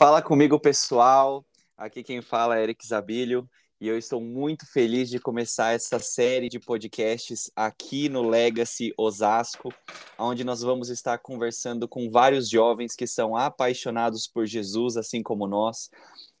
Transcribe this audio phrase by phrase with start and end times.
[0.00, 1.44] Fala comigo, pessoal.
[1.76, 3.46] Aqui quem fala é Eric Zabilho
[3.78, 9.68] e eu estou muito feliz de começar essa série de podcasts aqui no Legacy Osasco,
[10.18, 15.46] onde nós vamos estar conversando com vários jovens que são apaixonados por Jesus, assim como
[15.46, 15.90] nós.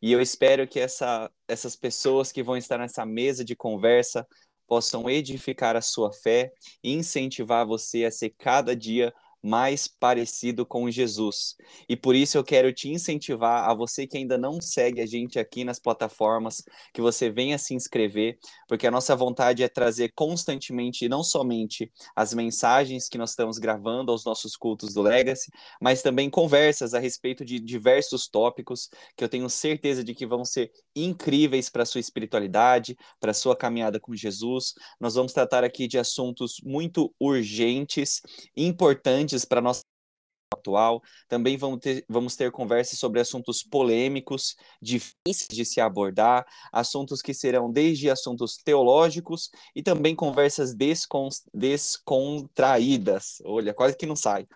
[0.00, 4.26] E eu espero que essa, essas pessoas que vão estar nessa mesa de conversa
[4.66, 6.50] possam edificar a sua fé
[6.82, 9.12] e incentivar você a ser cada dia
[9.42, 11.56] mais parecido com Jesus.
[11.88, 15.38] E por isso eu quero te incentivar a você que ainda não segue a gente
[15.38, 21.08] aqui nas plataformas, que você venha se inscrever, porque a nossa vontade é trazer constantemente
[21.08, 26.28] não somente as mensagens que nós estamos gravando aos nossos cultos do Legacy, mas também
[26.28, 31.70] conversas a respeito de diversos tópicos que eu tenho certeza de que vão ser incríveis
[31.70, 34.74] para a sua espiritualidade, para a sua caminhada com Jesus.
[35.00, 38.20] Nós vamos tratar aqui de assuntos muito urgentes,
[38.56, 39.82] importantes para nossa
[40.60, 41.02] atual.
[41.28, 47.32] Também vamos ter, vamos ter conversas sobre assuntos polêmicos, difíceis de se abordar, assuntos que
[47.32, 53.40] serão desde assuntos teológicos e também conversas descon, descontraídas.
[53.44, 54.46] Olha, quase que não sai.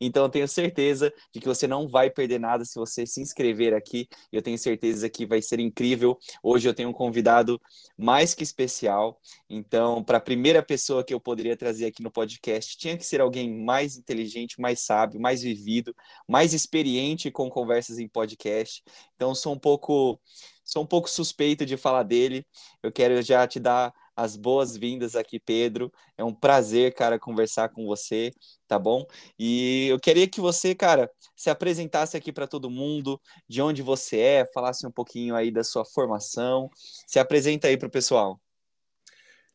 [0.00, 3.74] Então, eu tenho certeza de que você não vai perder nada se você se inscrever
[3.74, 4.08] aqui.
[4.32, 6.18] Eu tenho certeza que vai ser incrível.
[6.42, 7.60] Hoje eu tenho um convidado
[7.96, 9.20] mais que especial.
[9.48, 13.20] Então, para a primeira pessoa que eu poderia trazer aqui no podcast, tinha que ser
[13.20, 15.94] alguém mais inteligente, mais sábio, mais vivido,
[16.28, 18.82] mais experiente com conversas em podcast.
[19.14, 20.20] Então sou um pouco
[20.64, 22.46] sou um pouco suspeito de falar dele.
[22.82, 25.92] Eu quero já te dar as boas-vindas aqui, Pedro.
[26.16, 28.32] É um prazer, cara, conversar com você,
[28.66, 29.04] tá bom?
[29.38, 34.18] E eu queria que você, cara, se apresentasse aqui para todo mundo, de onde você
[34.18, 36.70] é, falasse um pouquinho aí da sua formação.
[37.06, 38.40] Se apresenta aí para o pessoal.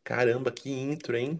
[0.03, 1.39] Caramba, que intro, hein?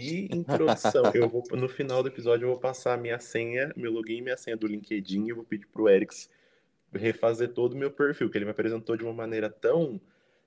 [0.00, 1.10] Que introdução.
[1.14, 4.22] eu vou, no final do episódio, eu vou passar a minha senha, meu login e
[4.22, 6.28] minha senha do LinkedIn e vou pedir pro Erics
[6.92, 10.00] refazer todo o meu perfil, que ele me apresentou de uma maneira tão,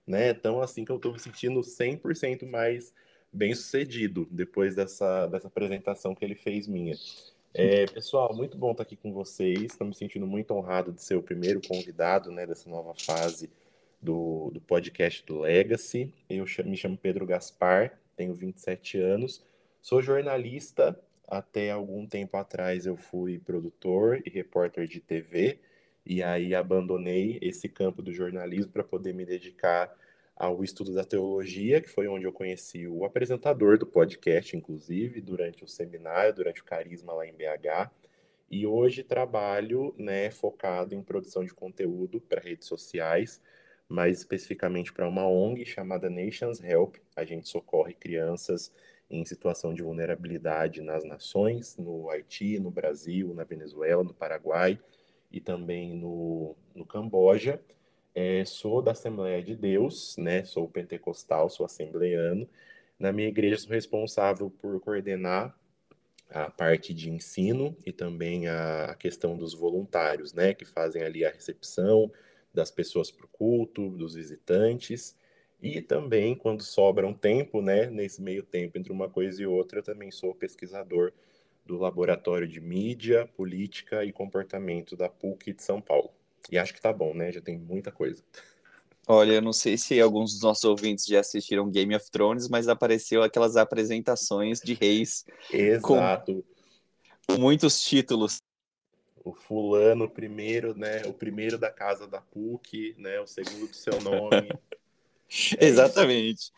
[0.06, 2.94] né, tão assim que eu tô me sentindo 100% mais
[3.32, 6.96] bem sucedido depois dessa, dessa apresentação que ele fez minha.
[7.54, 9.64] É, pessoal, muito bom estar aqui com vocês.
[9.64, 13.50] Estou me sentindo muito honrado de ser o primeiro convidado né, dessa nova fase
[14.02, 16.14] do, do podcast do Legacy.
[16.30, 19.46] Eu me chamo Pedro Gaspar, tenho 27 anos,
[19.82, 21.00] sou jornalista.
[21.28, 25.60] Até algum tempo atrás eu fui produtor e repórter de TV,
[26.06, 29.94] e aí abandonei esse campo do jornalismo para poder me dedicar
[30.36, 35.64] ao estudo da teologia, que foi onde eu conheci o apresentador do podcast, inclusive, durante
[35.64, 37.92] o seminário, durante o Carisma lá em BH.
[38.50, 43.42] E hoje trabalho né, focado em produção de conteúdo para redes sociais,
[43.88, 46.96] mais especificamente para uma ONG chamada Nations Help.
[47.16, 48.72] A gente socorre crianças
[49.10, 54.80] em situação de vulnerabilidade nas nações, no Haiti, no Brasil, na Venezuela, no Paraguai
[55.32, 57.62] e também no, no Camboja.
[58.14, 60.44] É, sou da Assembleia de Deus, né?
[60.44, 62.48] Sou pentecostal, sou assembleiano.
[63.00, 65.56] Na minha igreja sou responsável por coordenar
[66.30, 70.54] a parte de ensino e também a, a questão dos voluntários, né?
[70.54, 72.12] Que fazem ali a recepção,
[72.54, 75.16] das pessoas para o culto, dos visitantes.
[75.62, 79.80] E também, quando sobra um tempo, né, nesse meio tempo entre uma coisa e outra,
[79.80, 81.12] eu também sou pesquisador
[81.66, 86.12] do Laboratório de Mídia, Política e Comportamento da PUC de São Paulo.
[86.52, 87.32] E acho que tá bom, né?
[87.32, 88.24] Já tem muita coisa.
[89.08, 92.68] Olha, eu não sei se alguns dos nossos ouvintes já assistiram Game of Thrones, mas
[92.68, 95.26] apareceu aquelas apresentações de reis.
[95.52, 96.44] Exato.
[97.26, 98.38] Com muitos títulos
[99.28, 101.02] o fulano primeiro, né?
[101.06, 103.20] O primeiro da casa da PUC, né?
[103.20, 104.50] O segundo do seu nome.
[105.58, 106.52] é Exatamente.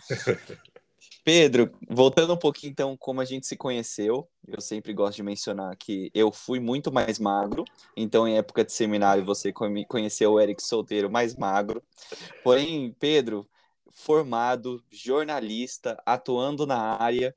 [1.23, 5.75] Pedro, voltando um pouquinho então como a gente se conheceu, eu sempre gosto de mencionar
[5.75, 7.65] que eu fui muito mais magro,
[7.95, 9.51] então em época de seminário você
[9.87, 11.83] conheceu o Eric solteiro mais magro.
[12.43, 13.47] Porém, Pedro,
[13.91, 17.35] formado, jornalista, atuando na área,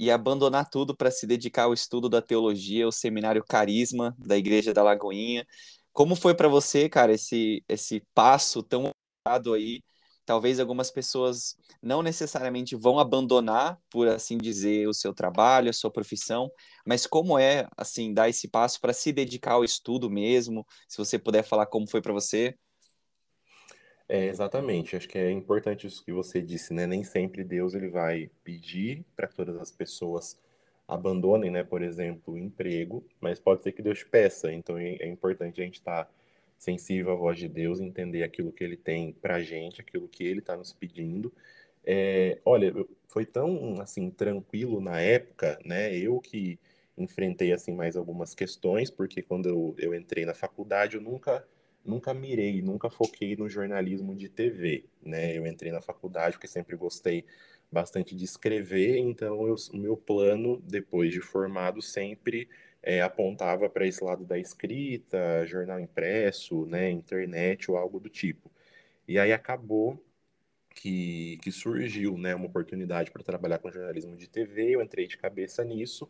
[0.00, 4.72] e abandonar tudo para se dedicar ao estudo da teologia, o seminário Carisma da Igreja
[4.72, 5.46] da Lagoinha.
[5.92, 8.90] Como foi para você, cara, esse esse passo tão
[9.26, 9.82] dado aí?
[10.24, 15.90] Talvez algumas pessoas não necessariamente vão abandonar, por assim dizer, o seu trabalho, a sua
[15.90, 16.50] profissão,
[16.86, 20.66] mas como é assim dar esse passo para se dedicar ao estudo mesmo?
[20.88, 22.56] Se você puder falar como foi para você?
[24.12, 24.96] É, exatamente.
[24.96, 26.84] Acho que é importante isso que você disse, né?
[26.84, 30.36] Nem sempre Deus ele vai pedir para que todas as pessoas
[30.88, 31.62] abandonem, né?
[31.62, 34.52] Por exemplo, o emprego, mas pode ser que Deus peça.
[34.52, 36.10] Então é, é importante a gente estar tá
[36.58, 40.40] sensível à voz de Deus, entender aquilo que Ele tem para gente, aquilo que Ele
[40.40, 41.32] está nos pedindo.
[41.84, 42.74] É, olha,
[43.06, 45.96] foi tão assim tranquilo na época, né?
[45.96, 46.58] Eu que
[46.98, 51.46] enfrentei assim mais algumas questões, porque quando eu, eu entrei na faculdade eu nunca
[51.84, 55.36] nunca mirei, nunca foquei no jornalismo de TV, né?
[55.36, 57.24] Eu entrei na faculdade porque sempre gostei
[57.70, 62.48] bastante de escrever, então o meu plano, depois de formado, sempre
[62.82, 68.50] é, apontava para esse lado da escrita, jornal impresso, né, internet ou algo do tipo.
[69.06, 70.02] E aí acabou
[70.74, 75.18] que, que surgiu né, uma oportunidade para trabalhar com jornalismo de TV, eu entrei de
[75.18, 76.08] cabeça nisso,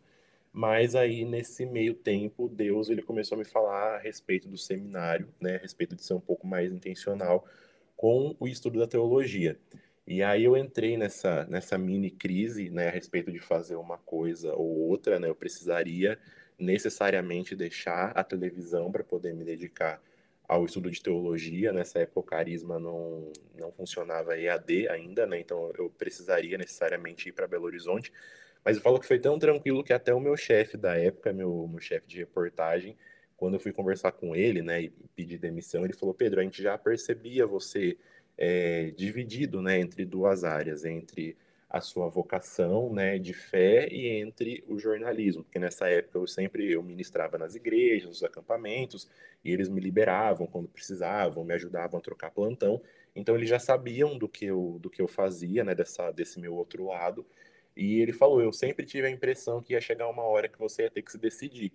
[0.53, 5.27] mas aí nesse meio tempo Deus ele começou a me falar a respeito do seminário,
[5.39, 7.45] né, a respeito de ser um pouco mais intencional
[7.95, 9.57] com o estudo da teologia.
[10.05, 14.53] E aí eu entrei nessa, nessa mini crise, né, a respeito de fazer uma coisa
[14.55, 16.19] ou outra, né, eu precisaria
[16.59, 20.01] necessariamente deixar a televisão para poder me dedicar
[20.47, 21.71] ao estudo de teologia.
[21.71, 27.31] Nessa época o carisma não, não funcionava EAD ainda, né, então eu precisaria necessariamente ir
[27.31, 28.11] para Belo Horizonte.
[28.63, 31.67] Mas eu falo que foi tão tranquilo que até o meu chefe da época, meu,
[31.67, 32.95] meu chefe de reportagem,
[33.35, 36.61] quando eu fui conversar com ele, né, e pedir demissão, ele falou: Pedro, a gente
[36.61, 37.97] já percebia você
[38.37, 41.35] é, dividido, né, entre duas áreas, entre
[41.69, 46.69] a sua vocação, né, de fé e entre o jornalismo, porque nessa época eu sempre
[46.69, 49.07] eu ministrava nas igrejas, nos acampamentos,
[49.43, 52.81] e eles me liberavam quando precisavam, me ajudavam a trocar plantão.
[53.15, 56.53] Então eles já sabiam do que eu do que eu fazia, né, dessa desse meu
[56.53, 57.25] outro lado.
[57.75, 60.83] E ele falou: "Eu sempre tive a impressão que ia chegar uma hora que você
[60.83, 61.71] ia ter que se decidir.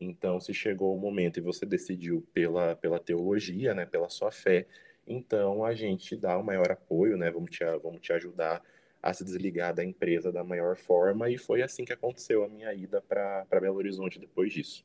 [0.00, 4.66] Então, se chegou o momento e você decidiu pela pela teologia, né, pela sua fé,
[5.06, 7.30] então a gente dá o maior apoio, né?
[7.30, 8.62] Vamos te, vamos te ajudar
[9.02, 12.72] a se desligar da empresa da maior forma, e foi assim que aconteceu a minha
[12.74, 14.84] ida para Belo Horizonte depois disso.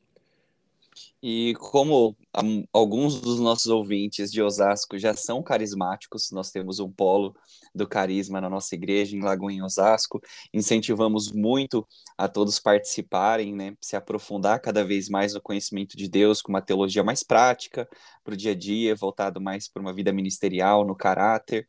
[1.22, 2.16] E como
[2.72, 7.34] alguns dos nossos ouvintes de Osasco já são carismáticos, nós temos um polo
[7.74, 10.20] do carisma na nossa igreja em Lagoinha Osasco,
[10.52, 16.40] incentivamos muito a todos participarem, né, se aprofundar cada vez mais no conhecimento de Deus
[16.40, 17.88] com uma teologia mais prática
[18.24, 21.66] para o dia a dia, voltado mais para uma vida ministerial, no caráter.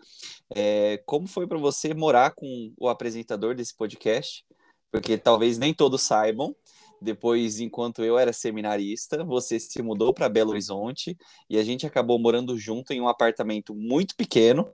[0.55, 4.45] É, como foi para você morar com o apresentador desse podcast?
[4.91, 6.55] Porque talvez nem todos saibam,
[7.01, 11.17] depois, enquanto eu era seminarista, você se mudou para Belo Horizonte
[11.49, 14.69] e a gente acabou morando junto em um apartamento muito pequeno,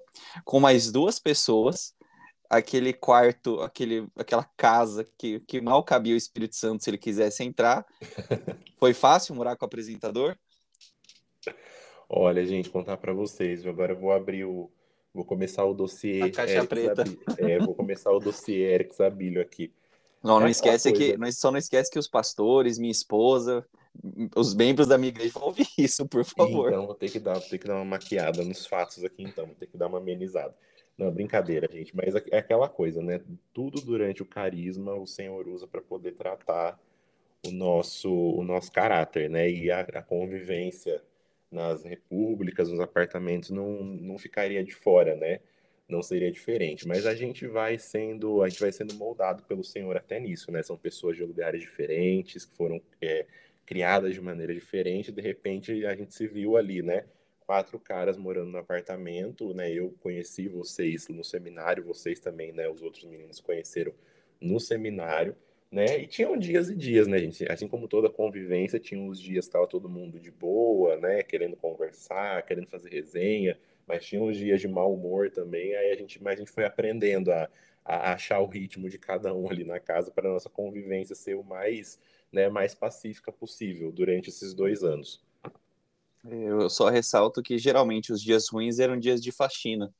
[0.45, 1.93] com mais duas pessoas.
[2.49, 7.43] Aquele quarto, aquele, aquela casa que, que mal cabia o Espírito Santo se ele quisesse
[7.43, 7.85] entrar.
[8.79, 10.37] Foi fácil morar com o apresentador?
[12.07, 13.65] Olha, gente, contar para vocês.
[13.65, 14.69] Agora eu vou abrir o.
[15.13, 16.21] Vou começar o dossiê.
[16.21, 17.03] A caixa Eric preta.
[17.37, 19.73] É, vou começar o dossiê Eric Zabilho aqui.
[20.23, 23.65] Não, não é esquece que, não, só não esquece que os pastores, minha esposa,
[24.35, 26.69] os membros da minha igreja vão ouvir isso, por favor.
[26.69, 29.45] Então, vou ter que dar, vou ter que dar uma maquiada nos fatos aqui, então,
[29.45, 30.55] vou ter que dar uma amenizada.
[30.97, 33.19] Não, brincadeira, gente, mas é, é aquela coisa, né?
[33.53, 36.79] Tudo durante o carisma o Senhor usa para poder tratar
[37.45, 39.49] o nosso, o nosso caráter, né?
[39.49, 41.01] E a, a, convivência
[41.51, 45.39] nas repúblicas, nos apartamentos, não, não ficaria de fora, né?
[45.87, 46.87] Não seria diferente.
[46.87, 50.63] Mas a gente vai sendo, a gente vai sendo moldado pelo Senhor até nisso, né?
[50.63, 53.25] São pessoas de lugares diferentes, que foram é,
[53.65, 57.05] criadas de maneira diferente, de repente a gente se viu ali, né?
[57.45, 59.71] Quatro caras morando no apartamento, né?
[59.71, 62.67] Eu conheci vocês no seminário, vocês também, né?
[62.69, 63.93] Os outros meninos conheceram
[64.39, 65.35] no seminário,
[65.71, 65.99] né?
[65.99, 67.49] E tinham dias e dias, né, gente?
[67.51, 71.23] Assim como toda convivência, tinha uns dias que todo mundo de boa, né?
[71.23, 75.95] Querendo conversar, querendo fazer resenha, mas tinha uns dias de mau humor também, aí a
[75.95, 77.49] gente, mas a gente foi aprendendo a,
[77.83, 81.43] a achar o ritmo de cada um ali na casa para nossa convivência ser o
[81.43, 81.99] mais,
[82.31, 85.21] né, mais pacífica possível durante esses dois anos.
[86.25, 89.93] Eu só ressalto que geralmente os dias ruins eram dias de faxina,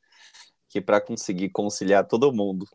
[0.70, 2.66] que para conseguir conciliar todo mundo,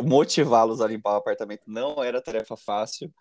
[0.00, 3.12] motivá-los a limpar o apartamento não era tarefa fácil,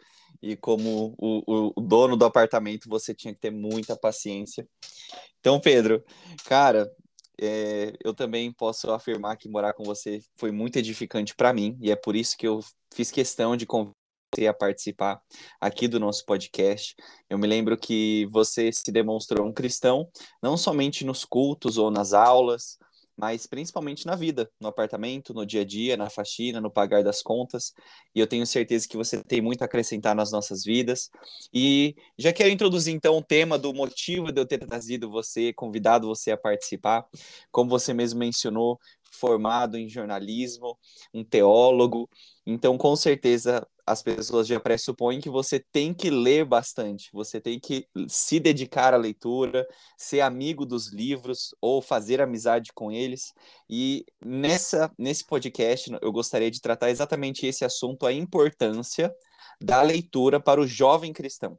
[0.42, 4.68] e como o, o, dono do apartamento, você tinha que ter muita paciência.
[5.40, 6.04] Então, Pedro,
[6.46, 6.92] cara,
[7.40, 11.92] é, eu também posso afirmar que morar com você foi muito edificante para mim, e
[11.92, 12.60] é por isso que eu
[12.94, 13.94] fiz questão de convidar
[14.50, 15.22] a participar
[15.62, 16.96] aqui do nosso podcast.
[17.30, 20.10] Eu me lembro que você se demonstrou um cristão,
[20.42, 22.80] não somente nos cultos ou nas aulas,
[23.18, 27.22] mas principalmente na vida, no apartamento, no dia a dia, na faxina, no pagar das
[27.22, 27.74] contas.
[28.14, 31.10] E eu tenho certeza que você tem muito a acrescentar nas nossas vidas.
[31.54, 36.08] E já quero introduzir então o tema do motivo de eu ter trazido você, convidado
[36.08, 37.06] você a participar.
[37.52, 38.80] Como você mesmo mencionou,
[39.12, 40.78] formado em jornalismo,
[41.14, 42.10] um teólogo.
[42.46, 47.60] Então, com certeza, as pessoas já pressupõem que você tem que ler bastante, você tem
[47.60, 53.34] que se dedicar à leitura, ser amigo dos livros ou fazer amizade com eles.
[53.70, 59.14] E nessa nesse podcast eu gostaria de tratar exatamente esse assunto, a importância
[59.62, 61.58] da leitura para o jovem cristão.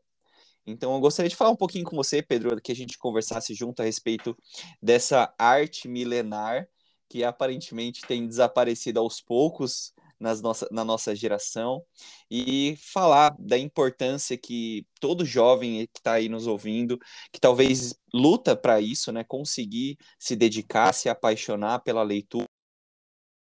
[0.67, 3.83] Então, eu gostaria de falar um pouquinho com você, Pedro, que a gente conversasse junto
[3.83, 4.35] a respeito
[4.83, 6.67] dessa arte milenar
[7.09, 9.93] que aparentemente tem desaparecido aos poucos
[10.25, 11.85] nas nossa, na nossa geração
[12.31, 16.99] e falar da importância que todo jovem que está aí nos ouvindo,
[17.31, 22.47] que talvez luta para isso, né, conseguir se dedicar, se apaixonar pela leitura,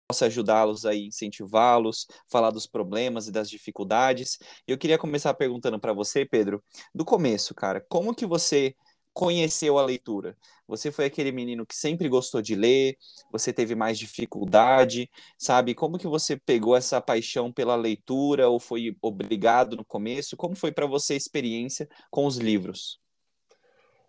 [0.06, 4.38] possa ajudá-los aí, incentivá-los, falar dos problemas e das dificuldades.
[4.66, 6.62] Eu queria começar perguntando para você, Pedro,
[6.94, 8.76] do começo, cara, como que você
[9.14, 10.36] conheceu a leitura?
[10.66, 12.98] Você foi aquele menino que sempre gostou de ler,
[13.30, 15.74] você teve mais dificuldade, sabe?
[15.74, 20.36] Como que você pegou essa paixão pela leitura ou foi obrigado no começo?
[20.36, 23.00] Como foi para você a experiência com os livros?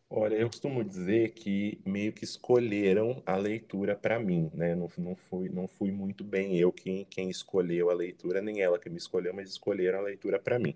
[0.09, 4.75] Olha, eu costumo dizer que meio que escolheram a leitura para mim, né?
[4.75, 8.79] Não, não, fui, não fui muito bem eu quem, quem escolheu a leitura, nem ela
[8.79, 10.75] que me escolheu, mas escolheram a leitura para mim.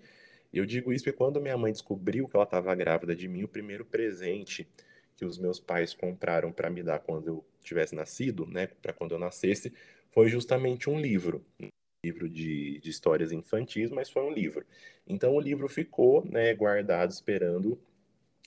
[0.52, 3.48] Eu digo isso porque quando minha mãe descobriu que ela estava grávida de mim, o
[3.48, 4.66] primeiro presente
[5.16, 9.12] que os meus pais compraram para me dar quando eu tivesse nascido, né, para quando
[9.12, 9.72] eu nascesse,
[10.10, 11.68] foi justamente um livro, um
[12.04, 14.64] livro de, de histórias infantis, mas foi um livro.
[15.06, 17.78] Então o livro ficou, né, guardado esperando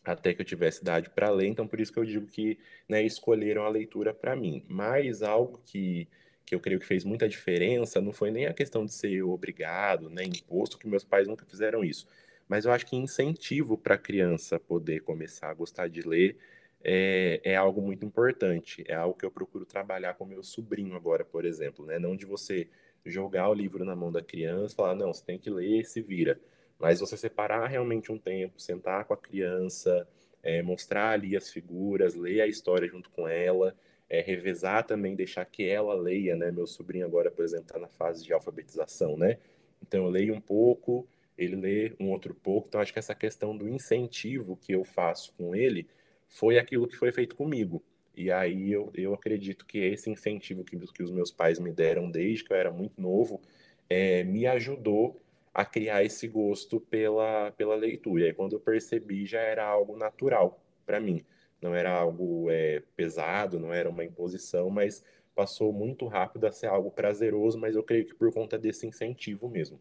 [0.04, 2.58] até que eu tivesse idade para ler, então por isso que eu digo que
[2.90, 4.66] né, escolheram a leitura para mim.
[4.68, 6.08] Mas algo que
[6.46, 10.10] que eu creio que fez muita diferença, não foi nem a questão de ser obrigado,
[10.10, 12.08] né, imposto, que meus pais nunca fizeram isso.
[12.48, 16.38] Mas eu acho que incentivo para a criança poder começar a gostar de ler
[16.84, 18.84] é, é, algo muito importante.
[18.88, 21.98] É algo que eu procuro trabalhar com meu sobrinho agora, por exemplo, né?
[21.98, 22.68] Não de você
[23.06, 26.40] jogar o livro na mão da criança, falar, não, você tem que ler, se vira.
[26.78, 30.08] Mas você separar realmente um tempo, sentar com a criança,
[30.42, 33.74] é, mostrar ali as figuras, ler a história junto com ela
[34.14, 36.52] é, revezar também, deixar que ela leia, né?
[36.52, 39.40] Meu sobrinho agora, por exemplo, está na fase de alfabetização, né?
[39.82, 42.68] Então eu leio um pouco, ele lê um outro pouco.
[42.68, 45.88] Então acho que essa questão do incentivo que eu faço com ele
[46.30, 47.84] foi aquilo que foi feito comigo.
[48.16, 52.12] E aí eu, eu acredito que esse incentivo que, que os meus pais me deram
[52.12, 53.42] desde que eu era muito novo
[53.90, 55.20] é, me ajudou
[55.52, 58.22] a criar esse gosto pela, pela leitura.
[58.22, 61.26] E aí quando eu percebi já era algo natural para mim
[61.64, 65.04] não era algo é, pesado, não era uma imposição, mas
[65.34, 69.50] passou muito rápido a ser algo prazeroso, mas eu creio que por conta desse incentivo
[69.50, 69.80] mesmo.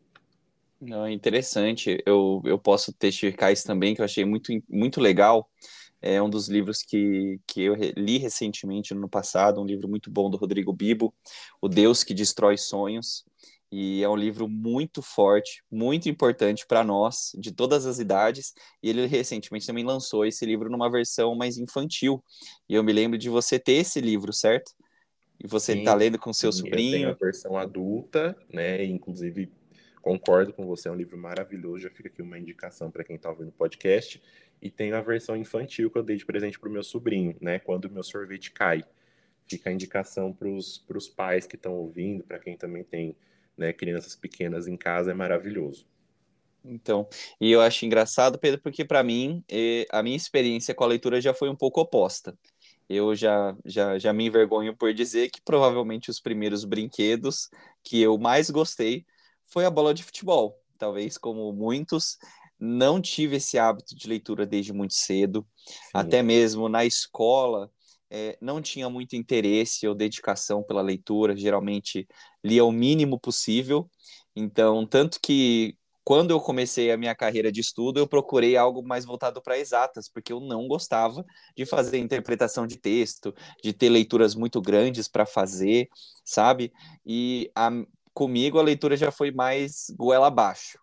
[0.81, 2.03] Não, interessante.
[2.07, 5.49] Eu, eu posso testificar isso também, que eu achei muito, muito legal.
[6.01, 10.11] É um dos livros que, que eu li recentemente, no ano passado, um livro muito
[10.11, 11.15] bom do Rodrigo Bibo,
[11.61, 13.25] O Deus que Destrói Sonhos.
[13.73, 18.53] E é um livro muito forte, muito importante para nós, de todas as idades.
[18.83, 22.23] E ele recentemente também lançou esse livro numa versão mais infantil.
[22.69, 24.73] E eu me lembro de você ter esse livro, certo?
[25.43, 26.97] E você está lendo com seu sim, sobrinho.
[26.97, 28.85] Eu tenho a versão adulta, né?
[28.85, 29.51] Inclusive,
[30.03, 31.85] concordo com você, é um livro maravilhoso.
[31.85, 34.23] Já fica aqui uma indicação para quem está ouvindo o podcast.
[34.61, 37.59] E tenho a versão infantil que eu dei de presente para o meu sobrinho, né?
[37.59, 38.85] Quando o meu sorvete cai.
[39.47, 43.17] Fica a indicação para os pais que estão ouvindo, para quem também tem
[43.57, 45.87] né, crianças pequenas em casa é maravilhoso.
[46.65, 47.09] Então,
[47.41, 49.45] e eu acho engraçado, Pedro, porque para mim,
[49.91, 52.39] a minha experiência com a leitura já foi um pouco oposta.
[52.89, 57.51] Eu já, já, já me envergonho por dizer que provavelmente os primeiros brinquedos
[57.83, 59.05] que eu mais gostei
[59.45, 60.61] foi a bola de futebol.
[60.79, 62.19] Talvez, como muitos,
[62.59, 65.47] não tive esse hábito de leitura desde muito cedo.
[65.65, 65.75] Sim.
[65.93, 67.71] Até mesmo na escola,
[68.15, 72.07] é, não tinha muito interesse ou dedicação pela leitura, geralmente
[72.45, 73.89] lia o mínimo possível.
[74.37, 79.07] Então, tanto que quando eu comecei a minha carreira de estudo, eu procurei algo mais
[79.07, 81.25] voltado para exatas, porque eu não gostava
[81.57, 85.89] de fazer interpretação de texto, de ter leituras muito grandes para fazer,
[86.23, 86.71] sabe?
[87.07, 87.71] E a,
[88.13, 90.79] comigo a leitura já foi mais goela abaixo.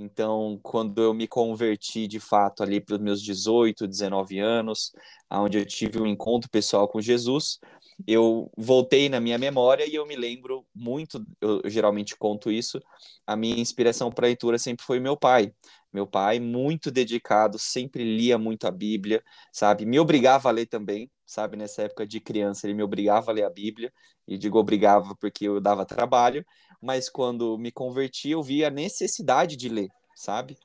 [0.00, 4.92] Então, quando eu me converti de fato ali para os meus 18, 19 anos,
[5.28, 7.58] onde eu tive um encontro pessoal com Jesus,
[8.06, 12.80] eu voltei na minha memória e eu me lembro muito, eu geralmente conto isso,
[13.26, 15.52] a minha inspiração para leitura sempre foi meu pai.
[15.92, 19.86] Meu pai, muito dedicado, sempre lia muito a Bíblia, sabe?
[19.86, 21.56] Me obrigava a ler também, sabe?
[21.56, 23.92] Nessa época de criança, ele me obrigava a ler a Bíblia,
[24.26, 26.44] e digo obrigava porque eu dava trabalho,
[26.80, 30.56] mas quando me converti, eu vi a necessidade de ler, sabe?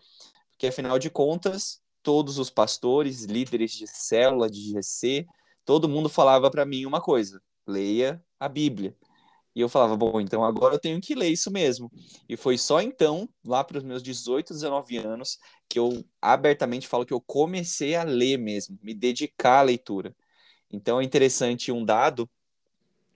[0.51, 5.25] Porque afinal de contas, todos os pastores, líderes de célula, de GC,
[5.65, 8.95] todo mundo falava para mim uma coisa: leia a Bíblia.
[9.55, 11.91] E eu falava, bom, então agora eu tenho que ler isso mesmo.
[12.27, 15.37] E foi só então, lá para os meus 18, 19 anos,
[15.69, 20.15] que eu abertamente falo que eu comecei a ler mesmo, me dedicar à leitura.
[20.71, 22.27] Então é interessante um dado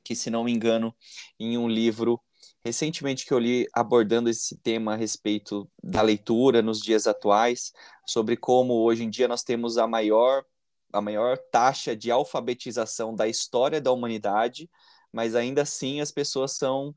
[0.04, 0.96] que, se não me engano,
[1.40, 2.22] em um livro
[2.68, 7.72] recentemente que eu li abordando esse tema a respeito da leitura nos dias atuais,
[8.06, 10.44] sobre como hoje em dia nós temos a maior
[10.92, 14.70] a maior taxa de alfabetização da história da humanidade,
[15.12, 16.96] mas ainda assim as pessoas são,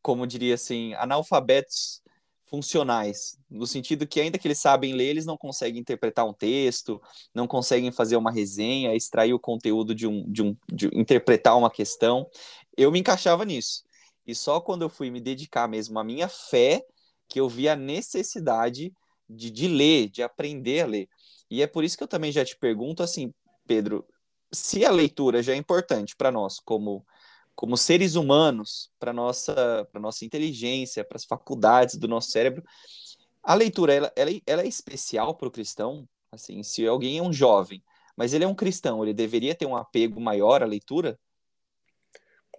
[0.00, 2.02] como diria assim, analfabetos
[2.46, 7.00] funcionais, no sentido que ainda que eles sabem ler, eles não conseguem interpretar um texto,
[7.34, 11.70] não conseguem fazer uma resenha, extrair o conteúdo de um, de um, de interpretar uma
[11.70, 12.28] questão.
[12.76, 13.84] Eu me encaixava nisso.
[14.30, 16.84] E só quando eu fui me dedicar mesmo à minha fé
[17.28, 18.92] que eu vi a necessidade
[19.28, 21.08] de, de ler, de aprender a ler.
[21.50, 23.32] E é por isso que eu também já te pergunto assim,
[23.66, 24.06] Pedro,
[24.52, 27.04] se a leitura já é importante para nós como
[27.60, 32.64] como seres humanos, para nossa, para nossa inteligência, para as faculdades do nosso cérebro.
[33.42, 36.08] A leitura, ela, ela, ela é especial para o cristão.
[36.32, 37.84] Assim, se alguém é um jovem,
[38.16, 41.20] mas ele é um cristão, ele deveria ter um apego maior à leitura?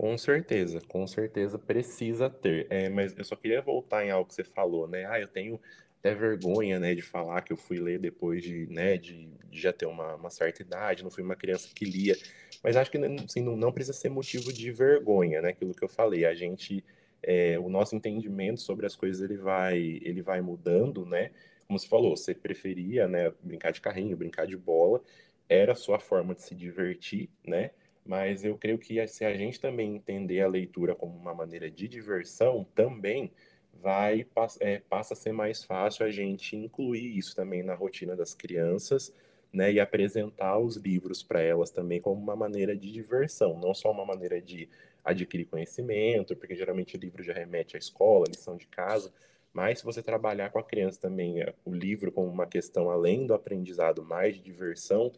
[0.01, 2.65] Com certeza, com certeza precisa ter.
[2.72, 5.05] É, mas eu só queria voltar em algo que você falou, né?
[5.05, 5.62] Ah, eu tenho
[6.00, 9.72] até vergonha, né, de falar que eu fui ler depois de, né, de, de já
[9.72, 12.15] ter uma, uma, certa idade, não fui uma criança que lia.
[12.63, 15.50] Mas acho que assim, não, não precisa ser motivo de vergonha, né?
[15.50, 16.84] Aquilo que eu falei, a gente,
[17.22, 21.29] é, o nosso entendimento sobre as coisas ele vai, ele vai mudando, né?
[21.67, 25.00] Como você falou, você preferia, né, brincar de carrinho, brincar de bola,
[25.48, 27.70] era a sua forma de se divertir, né?
[28.05, 31.88] Mas eu creio que se a gente também entender a leitura como uma maneira de
[31.88, 33.31] diversão, também
[33.74, 34.25] vai
[34.60, 39.13] é, passa a ser mais fácil a gente incluir isso também na rotina das crianças,
[39.51, 43.91] né, e apresentar os livros para elas também como uma maneira de diversão, não só
[43.91, 44.70] uma maneira de
[45.03, 49.12] adquirir conhecimento, porque geralmente o livro já remete à escola, lição de casa,
[49.51, 53.25] mas se você trabalhar com a criança também é, o livro como uma questão além
[53.27, 55.12] do aprendizado, mais de diversão,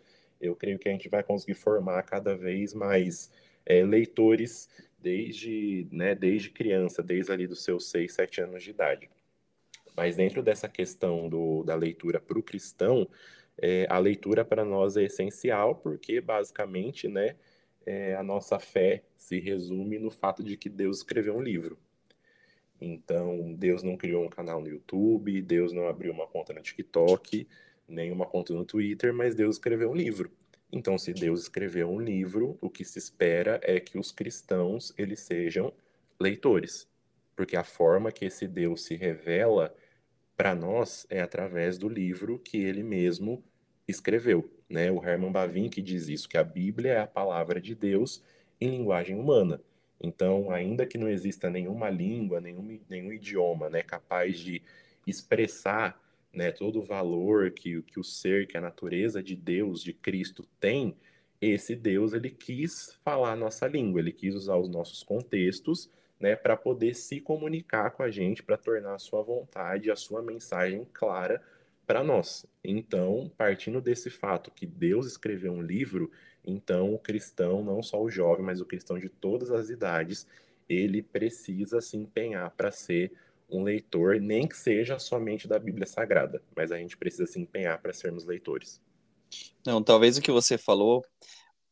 [0.44, 3.32] eu creio que a gente vai conseguir formar cada vez mais
[3.66, 4.70] é, leitores
[5.00, 9.10] desde, né, desde criança, desde ali dos seus 6, 7 anos de idade.
[9.96, 13.08] Mas dentro dessa questão do, da leitura para o cristão,
[13.58, 17.36] é, a leitura para nós é essencial, porque basicamente né,
[17.86, 21.78] é, a nossa fé se resume no fato de que Deus escreveu um livro.
[22.82, 27.48] Então, Deus não criou um canal no YouTube, Deus não abriu uma conta no TikTok,
[27.88, 30.32] nem uma conta no Twitter, mas Deus escreveu um livro.
[30.72, 35.20] Então, se Deus escreveu um livro, o que se espera é que os cristãos eles
[35.20, 35.72] sejam
[36.20, 36.88] leitores,
[37.36, 39.76] porque a forma que esse Deus se revela
[40.36, 43.44] para nós é através do livro que ele mesmo
[43.88, 44.92] escreveu, né?
[44.92, 48.24] O Herman Bavinck diz isso, que a Bíblia é a palavra de Deus
[48.60, 49.62] em linguagem humana.
[50.02, 54.62] Então, ainda que não exista nenhuma língua, nenhum, nenhum idioma, né, capaz de
[55.08, 56.02] expressar
[56.34, 60.44] né, todo o valor que, que o ser, que a natureza de Deus, de Cristo
[60.60, 60.98] tem,
[61.40, 66.36] esse Deus ele quis falar a nossa língua, ele quis usar os nossos contextos, né,
[66.36, 70.88] para poder se comunicar com a gente, para tornar a sua vontade, a sua mensagem
[70.94, 71.42] clara
[71.86, 72.46] para nós.
[72.64, 76.10] Então, partindo desse fato que Deus escreveu um livro,
[76.46, 80.26] então o cristão, não só o jovem, mas o cristão de todas as idades,
[80.68, 83.12] ele precisa se empenhar para ser
[83.50, 87.82] um leitor, nem que seja somente da Bíblia Sagrada, mas a gente precisa se empenhar
[87.82, 88.82] para sermos leitores.
[89.66, 91.04] Não, talvez o que você falou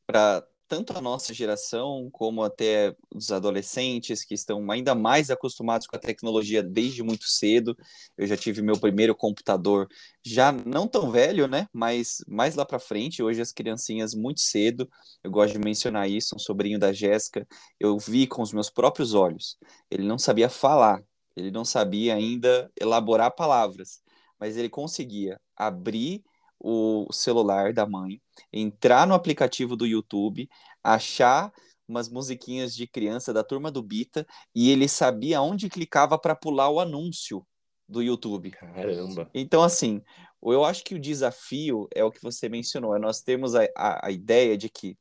[0.06, 5.98] para tanto a nossa geração como até os adolescentes que estão ainda mais acostumados com
[5.98, 7.76] a tecnologia desde muito cedo.
[8.18, 9.90] Eu já tive meu primeiro computador
[10.26, 11.68] já não tão velho, né?
[11.74, 14.90] Mas mais lá para frente, hoje as criancinhas muito cedo.
[15.22, 17.46] Eu gosto de mencionar isso, um sobrinho da Jéssica,
[17.78, 19.58] eu vi com os meus próprios olhos.
[19.90, 21.04] Ele não sabia falar,
[21.36, 24.02] ele não sabia ainda elaborar palavras,
[24.40, 26.24] mas ele conseguia abrir
[26.60, 28.22] o celular da mãe,
[28.54, 30.48] entrar no aplicativo do YouTube,
[30.84, 31.52] achar
[31.88, 36.70] umas musiquinhas de criança da turma do Bita e ele sabia onde clicava para pular
[36.70, 37.46] o anúncio
[37.88, 38.52] do YouTube.
[38.52, 39.30] Caramba!
[39.34, 40.02] Então, assim,
[40.42, 44.08] eu acho que o desafio é o que você mencionou, é nós temos a, a,
[44.08, 44.98] a ideia de que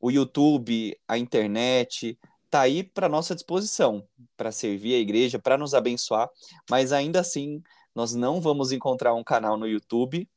[0.00, 2.18] o YouTube, a internet,
[2.52, 6.28] está aí para nossa disposição, para servir a igreja, para nos abençoar,
[6.68, 7.62] mas ainda assim
[7.94, 10.28] nós não vamos encontrar um canal no YouTube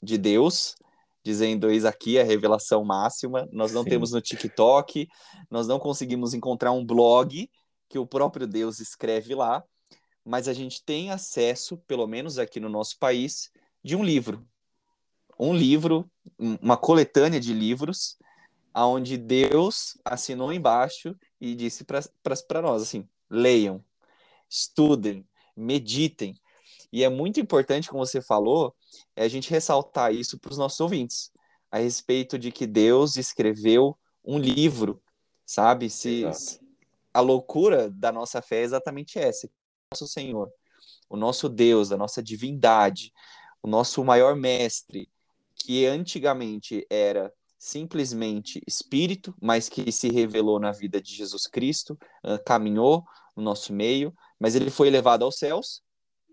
[0.00, 0.76] de Deus
[1.24, 3.88] dizendo eis aqui a revelação máxima, nós não Sim.
[3.88, 5.08] temos no TikTok,
[5.50, 7.50] nós não conseguimos encontrar um blog
[7.88, 9.64] que o próprio Deus escreve lá,
[10.24, 13.50] mas a gente tem acesso, pelo menos aqui no nosso país,
[13.82, 14.46] de um livro.
[15.38, 16.08] Um livro,
[16.38, 18.18] uma coletânea de livros,
[18.74, 23.84] aonde Deus assinou embaixo e disse para nós assim: leiam,
[24.48, 26.34] estudem, meditem.
[26.90, 28.74] E é muito importante, como você falou,
[29.14, 31.30] é a gente ressaltar isso para os nossos ouvintes,
[31.70, 35.02] a respeito de que Deus escreveu um livro,
[35.44, 35.90] sabe?
[35.90, 36.24] Se,
[37.12, 39.50] a loucura da nossa fé é exatamente essa.
[39.92, 40.50] Nosso Senhor,
[41.08, 43.12] o nosso Deus, a nossa divindade,
[43.62, 45.10] o nosso maior mestre,
[45.54, 47.32] que antigamente era
[47.64, 51.98] simplesmente espírito, mas que se revelou na vida de Jesus Cristo,
[52.44, 53.02] caminhou
[53.34, 55.82] no nosso meio, mas ele foi levado aos céus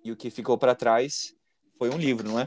[0.04, 1.34] e o que ficou para trás
[1.78, 2.46] foi um livro, não é?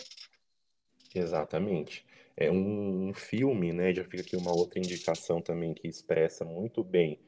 [1.15, 2.05] Exatamente.
[2.37, 3.95] É um filme, né?
[3.95, 7.19] Já fica aqui uma outra indicação também que expressa muito bem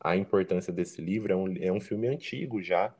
[0.00, 1.32] a importância desse livro.
[1.32, 2.92] É um, é um filme antigo já,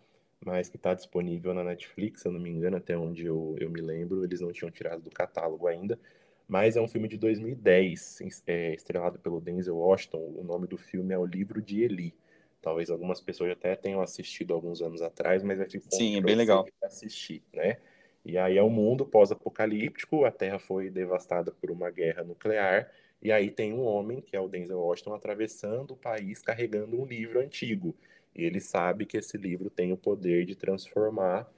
[0.44, 3.68] mas que está disponível na Netflix, se eu não me engano, até onde eu, eu
[3.68, 4.22] me lembro.
[4.22, 5.98] Eles não tinham tirado do catálogo ainda.
[6.48, 10.32] Mas é um filme de 2010, é, estrelado pelo Denzel Washington.
[10.36, 12.14] O nome do filme é O Livro de Eli.
[12.62, 16.34] Talvez algumas pessoas até tenham assistido alguns anos atrás, mas vai ficar Sim, é bem
[16.34, 17.76] legal assistir, né?
[18.24, 22.90] E aí é um mundo pós-apocalíptico, a Terra foi devastada por uma guerra nuclear,
[23.22, 27.06] e aí tem um homem, que é o Denzel Washington, atravessando o país carregando um
[27.06, 27.94] livro antigo.
[28.34, 31.48] E ele sabe que esse livro tem o poder de transformar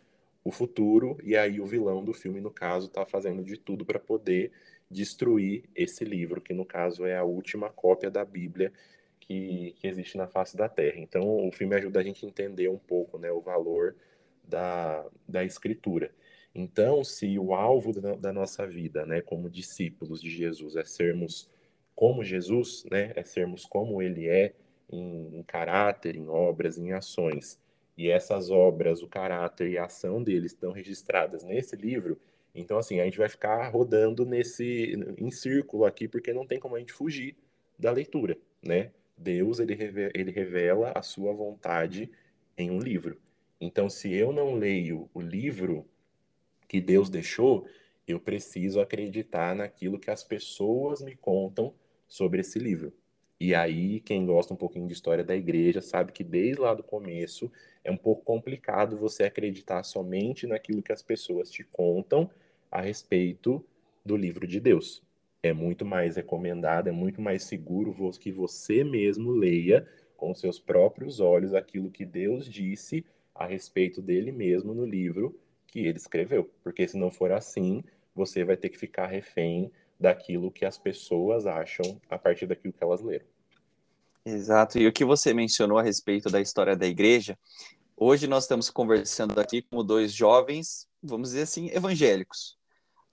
[0.45, 3.99] o futuro, e aí o vilão do filme, no caso, está fazendo de tudo para
[3.99, 4.53] poder
[4.91, 8.73] destruir esse livro, que no caso é a última cópia da Bíblia
[9.21, 10.99] que, que existe na face da Terra.
[10.99, 13.95] Então o filme ajuda a gente a entender um pouco né, o valor
[14.43, 16.11] da, da escritura.
[16.55, 21.49] Então, se o alvo da, nossa vida, né, como discípulos de Jesus, é sermos
[21.95, 24.55] como Jesus, né, é sermos como Ele é
[24.91, 27.61] em, em caráter, em obras, em ações,
[27.97, 32.19] e essas obras, o caráter e a ação dele estão registradas nesse livro,
[32.59, 36.77] então assim, a gente vai ficar rodando nesse em círculo aqui porque não tem como
[36.77, 37.37] a gente fugir
[37.79, 38.91] da leitura, né?
[39.17, 39.77] Deus ele
[40.15, 42.11] ele revela a sua vontade
[42.57, 43.21] em um livro.
[43.61, 45.87] Então, se eu não leio o livro
[46.69, 47.67] que Deus deixou,
[48.07, 51.75] eu preciso acreditar naquilo que as pessoas me contam
[52.07, 52.93] sobre esse livro.
[53.41, 56.83] E aí, quem gosta um pouquinho de história da igreja sabe que desde lá do
[56.83, 57.51] começo
[57.85, 62.31] é um pouco complicado você acreditar somente naquilo que as pessoas te contam
[62.71, 63.65] a respeito
[64.05, 65.03] do livro de Deus.
[65.43, 71.21] É muito mais recomendado, é muito mais seguro que você mesmo leia com seus próprios
[71.21, 73.05] olhos aquilo que Deus disse
[73.35, 76.51] a respeito dele mesmo no livro que ele escreveu.
[76.63, 81.47] Porque se não for assim, você vai ter que ficar refém daquilo que as pessoas
[81.47, 83.27] acham a partir daquilo que elas leram.
[84.25, 84.79] Exato.
[84.79, 87.39] E o que você mencionou a respeito da história da igreja,
[87.97, 92.58] hoje nós estamos conversando aqui com dois jovens, vamos dizer assim, evangélicos.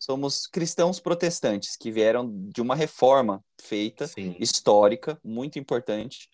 [0.05, 4.35] Somos cristãos protestantes que vieram de uma reforma feita, Sim.
[4.39, 6.29] histórica, muito importante,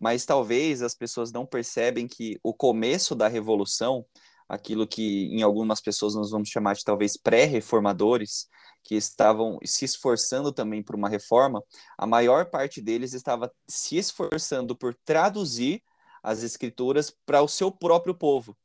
[0.00, 4.04] mas talvez as pessoas não percebem que o começo da revolução
[4.48, 8.48] aquilo que em algumas pessoas nós vamos chamar de talvez pré-reformadores,
[8.82, 11.62] que estavam se esforçando também por uma reforma,
[11.96, 15.80] a maior parte deles estava se esforçando por traduzir
[16.22, 18.56] as escrituras para o seu próprio povo.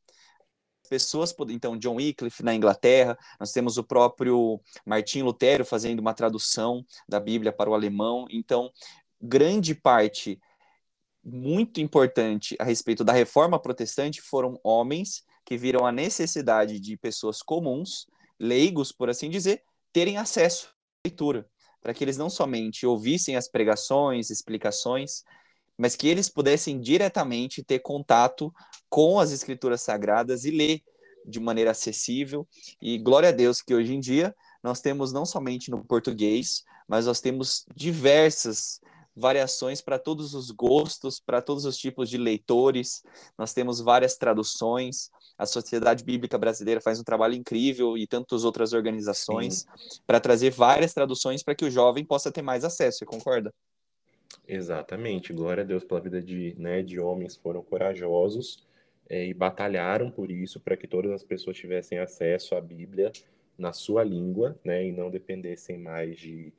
[0.87, 6.85] Pessoas, então, John Wycliffe na Inglaterra, nós temos o próprio Martim Lutero fazendo uma tradução
[7.07, 8.25] da Bíblia para o alemão.
[8.29, 8.71] Então,
[9.21, 10.39] grande parte
[11.23, 17.41] muito importante a respeito da reforma protestante foram homens que viram a necessidade de pessoas
[17.41, 18.07] comuns,
[18.39, 21.49] leigos, por assim dizer, terem acesso à leitura,
[21.81, 25.23] para que eles não somente ouvissem as pregações, explicações,
[25.77, 28.53] mas que eles pudessem diretamente ter contato
[28.89, 30.81] com as escrituras sagradas e ler
[31.25, 32.47] de maneira acessível.
[32.81, 37.05] E glória a Deus que hoje em dia nós temos não somente no português, mas
[37.05, 38.79] nós temos diversas
[39.15, 43.03] variações para todos os gostos, para todos os tipos de leitores.
[43.37, 45.09] Nós temos várias traduções.
[45.37, 49.65] A Sociedade Bíblica Brasileira faz um trabalho incrível e tantas outras organizações
[50.05, 52.99] para trazer várias traduções para que o jovem possa ter mais acesso.
[52.99, 53.53] Você concorda?
[54.47, 55.33] Exatamente.
[55.33, 58.65] Glória a Deus pela vida de, né, de homens foram corajosos
[59.09, 63.11] é, e batalharam por isso, para que todas as pessoas tivessem acesso à Bíblia
[63.57, 66.53] na sua língua, né, e não dependessem mais de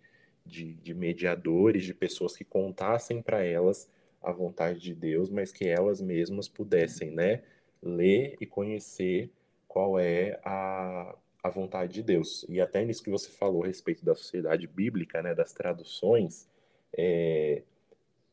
[0.45, 3.91] de, de mediadores, de pessoas que contassem para elas
[4.23, 7.43] a vontade de Deus, mas que elas mesmas pudessem, né,
[7.83, 9.31] ler e conhecer
[9.69, 12.47] qual é a, a vontade de Deus.
[12.49, 16.49] E até nisso que você falou a respeito da sociedade bíblica, né, das traduções,
[16.97, 17.63] é,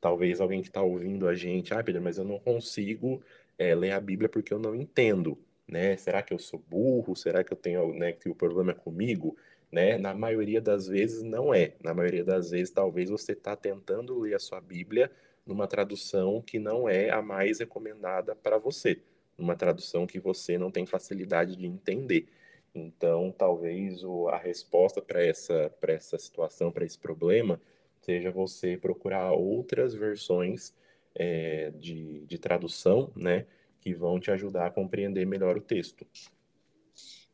[0.05, 3.21] talvez alguém que está ouvindo a gente, ah, Pedro, mas eu não consigo
[3.57, 5.35] é, ler a Bíblia porque eu não entendo,
[5.67, 5.97] né?
[5.97, 7.15] Será que eu sou burro?
[7.15, 9.35] Será que eu tenho, né, que o problema é comigo?
[9.71, 9.97] né?
[9.97, 11.73] Na maioria das vezes não é.
[11.83, 15.11] Na maioria das vezes, talvez você está tentando ler a sua Bíblia
[15.45, 19.01] numa tradução que não é a mais recomendada para você,
[19.37, 22.27] numa tradução que você não tem facilidade de entender.
[22.73, 27.59] Então, talvez o, a resposta para essa, essa situação, para esse problema,
[28.05, 30.73] seja você procurar outras versões
[31.15, 33.47] é, de, de tradução, né?
[33.81, 36.05] Que vão te ajudar a compreender melhor o texto.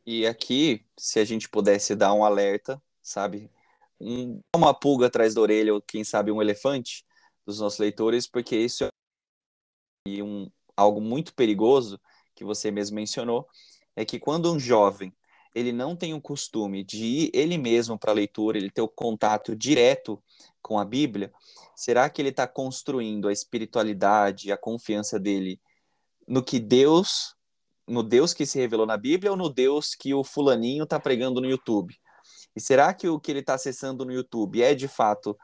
[0.04, 3.50] E aqui, se a gente pudesse dar um alerta, sabe?
[4.00, 7.04] Um, uma pulga atrás da orelha, ou quem sabe um elefante
[7.44, 12.00] dos nossos leitores, porque isso é um, algo muito perigoso
[12.34, 13.46] que você mesmo mencionou,
[13.94, 15.14] é que quando um jovem
[15.54, 18.88] ele não tem o costume de ir ele mesmo para a leitura, ele ter o
[18.88, 20.22] contato direto
[20.60, 21.32] com a Bíblia,
[21.74, 25.60] será que ele está construindo a espiritualidade, a confiança dele
[26.26, 27.34] no que Deus,
[27.86, 31.40] no Deus que se revelou na Bíblia ou no Deus que o fulaninho está pregando
[31.40, 31.98] no YouTube?
[32.54, 35.36] E será que o que ele está acessando no YouTube é de fato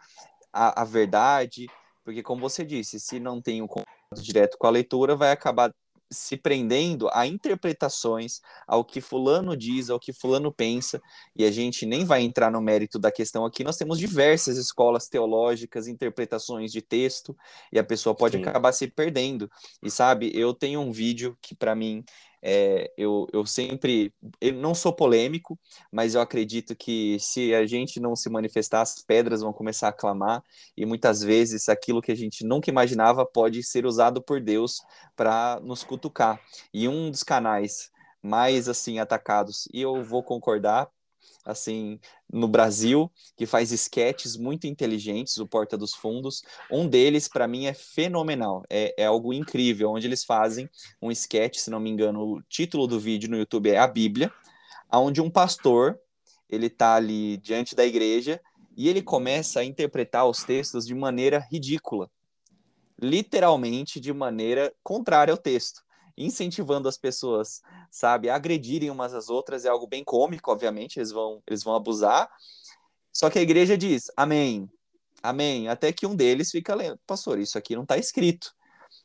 [0.52, 1.66] a, a verdade?
[2.04, 5.72] Porque, como você disse, se não tem um contato direto com a leitura, vai acabar
[6.10, 11.00] se prendendo a interpretações, ao que fulano diz, ao que fulano pensa,
[11.36, 13.62] e a gente nem vai entrar no mérito da questão aqui.
[13.62, 17.36] Nós temos diversas escolas teológicas, interpretações de texto,
[17.72, 18.44] e a pessoa pode Sim.
[18.44, 19.50] acabar se perdendo.
[19.82, 22.04] E sabe, eu tenho um vídeo que para mim
[22.42, 24.12] é, eu, eu sempre.
[24.40, 25.58] Eu não sou polêmico,
[25.90, 29.92] mas eu acredito que se a gente não se manifestar, as pedras vão começar a
[29.92, 30.42] clamar,
[30.76, 34.80] e muitas vezes aquilo que a gente nunca imaginava pode ser usado por Deus
[35.16, 36.40] para nos cutucar.
[36.72, 37.90] E um dos canais
[38.22, 40.88] mais assim atacados, e eu vou concordar,
[41.44, 41.98] assim,
[42.30, 46.42] no Brasil, que faz esquetes muito inteligentes, o Porta dos Fundos.
[46.70, 50.68] Um deles, para mim, é fenomenal, é, é, algo incrível, onde eles fazem
[51.00, 54.32] um esquete, se não me engano, o título do vídeo no YouTube é a Bíblia,
[54.92, 55.98] onde um pastor,
[56.48, 58.40] ele está ali diante da igreja
[58.76, 62.10] e ele começa a interpretar os textos de maneira ridícula,
[63.00, 65.87] literalmente de maneira contrária ao texto
[66.18, 71.12] incentivando as pessoas, sabe, a agredirem umas às outras, é algo bem cômico, obviamente, eles
[71.12, 72.28] vão, eles vão abusar.
[73.12, 74.68] Só que a igreja diz, amém,
[75.22, 78.52] amém, até que um deles fica lendo, pastor, isso aqui não está escrito.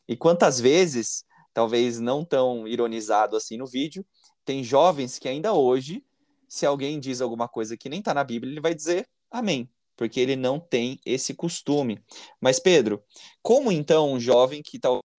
[0.07, 1.23] E quantas vezes,
[1.53, 4.05] talvez não tão ironizado assim no vídeo,
[4.43, 6.03] tem jovens que ainda hoje,
[6.47, 10.19] se alguém diz alguma coisa que nem está na Bíblia, ele vai dizer amém, porque
[10.19, 11.99] ele não tem esse costume.
[12.39, 13.03] Mas, Pedro,
[13.41, 15.12] como então um jovem que talvez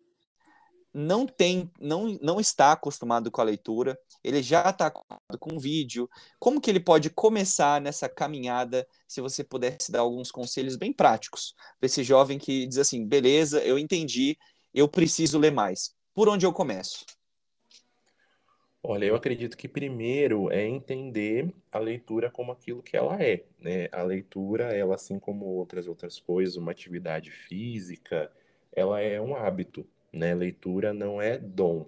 [0.94, 6.08] não tem, não, não está acostumado com a leitura, ele já está acostumado com vídeo.
[6.38, 8.86] Como que ele pode começar nessa caminhada?
[9.08, 13.60] Se você pudesse dar alguns conselhos bem práticos para esse jovem que diz assim: beleza,
[13.64, 14.38] eu entendi,
[14.72, 15.92] eu preciso ler mais.
[16.14, 17.04] Por onde eu começo?
[18.86, 23.88] Olha, eu acredito que primeiro é entender a leitura como aquilo que ela é, né?
[23.90, 28.30] A leitura, ela assim como outras outras coisas, uma atividade física,
[28.70, 30.34] ela é um hábito, né?
[30.34, 31.86] Leitura não é dom,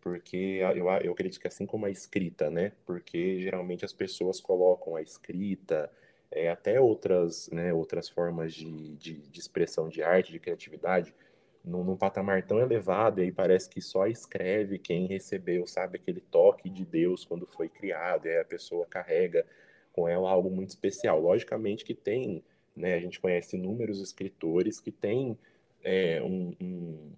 [0.00, 2.72] porque eu, eu acredito que assim como a escrita, né?
[2.86, 5.90] Porque geralmente as pessoas colocam a escrita,
[6.30, 11.14] é, até outras, né, outras formas de, de, de, expressão de arte, de criatividade,
[11.64, 16.20] num, num, patamar tão elevado, e aí parece que só escreve quem recebeu, sabe, aquele
[16.20, 19.46] toque de Deus quando foi criado, e aí a pessoa carrega
[19.92, 21.20] com ela algo muito especial.
[21.20, 22.42] Logicamente que tem,
[22.76, 25.36] né, a gente conhece inúmeros escritores que têm
[25.82, 27.12] é, um, um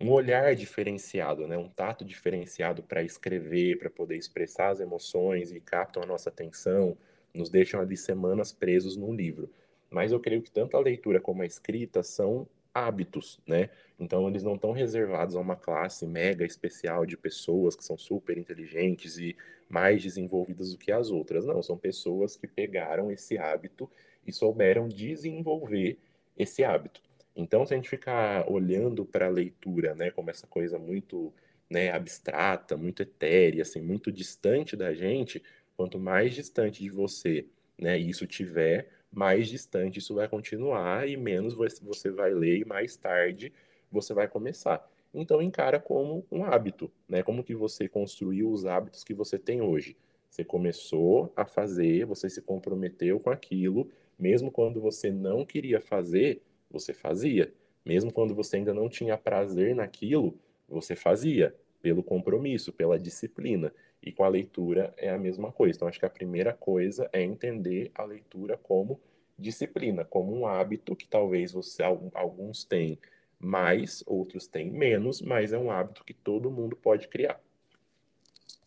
[0.00, 1.56] um olhar diferenciado, né?
[1.56, 6.96] um tato diferenciado para escrever, para poder expressar as emoções e captam a nossa atenção,
[7.34, 9.50] nos deixam ali semanas presos num livro.
[9.90, 13.70] Mas eu creio que tanto a leitura como a escrita são hábitos, né?
[13.98, 18.36] Então eles não estão reservados a uma classe mega especial de pessoas que são super
[18.36, 19.34] inteligentes e
[19.66, 21.46] mais desenvolvidas do que as outras.
[21.46, 23.90] Não, são pessoas que pegaram esse hábito
[24.26, 25.98] e souberam desenvolver
[26.36, 27.00] esse hábito.
[27.36, 31.32] Então, se a gente ficar olhando para a leitura, né, como essa coisa muito
[31.70, 35.42] né, abstrata, muito etérea, assim, muito distante da gente,
[35.76, 37.46] quanto mais distante de você,
[37.78, 42.96] né, isso tiver, mais distante isso vai continuar e menos você vai ler e mais
[42.96, 43.52] tarde
[43.90, 44.88] você vai começar.
[45.14, 47.22] Então encara como um hábito, né?
[47.22, 49.96] Como que você construiu os hábitos que você tem hoje?
[50.28, 56.42] Você começou a fazer, você se comprometeu com aquilo, mesmo quando você não queria fazer,
[56.78, 57.52] você fazia.
[57.84, 63.72] Mesmo quando você ainda não tinha prazer naquilo, você fazia, pelo compromisso, pela disciplina.
[64.02, 65.76] E com a leitura é a mesma coisa.
[65.76, 69.00] Então, acho que a primeira coisa é entender a leitura como
[69.38, 72.98] disciplina, como um hábito que talvez você alguns têm
[73.38, 77.40] mais, outros têm menos, mas é um hábito que todo mundo pode criar.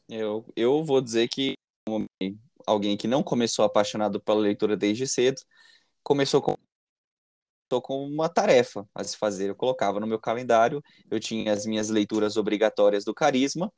[0.08, 1.54] Eu, eu vou dizer que
[2.66, 5.42] alguém que não começou apaixonado pela leitura desde cedo,
[6.04, 6.56] começou com
[7.70, 9.50] tô com uma tarefa a se fazer.
[9.50, 13.72] Eu colocava no meu calendário, eu tinha as minhas leituras obrigatórias do Carisma,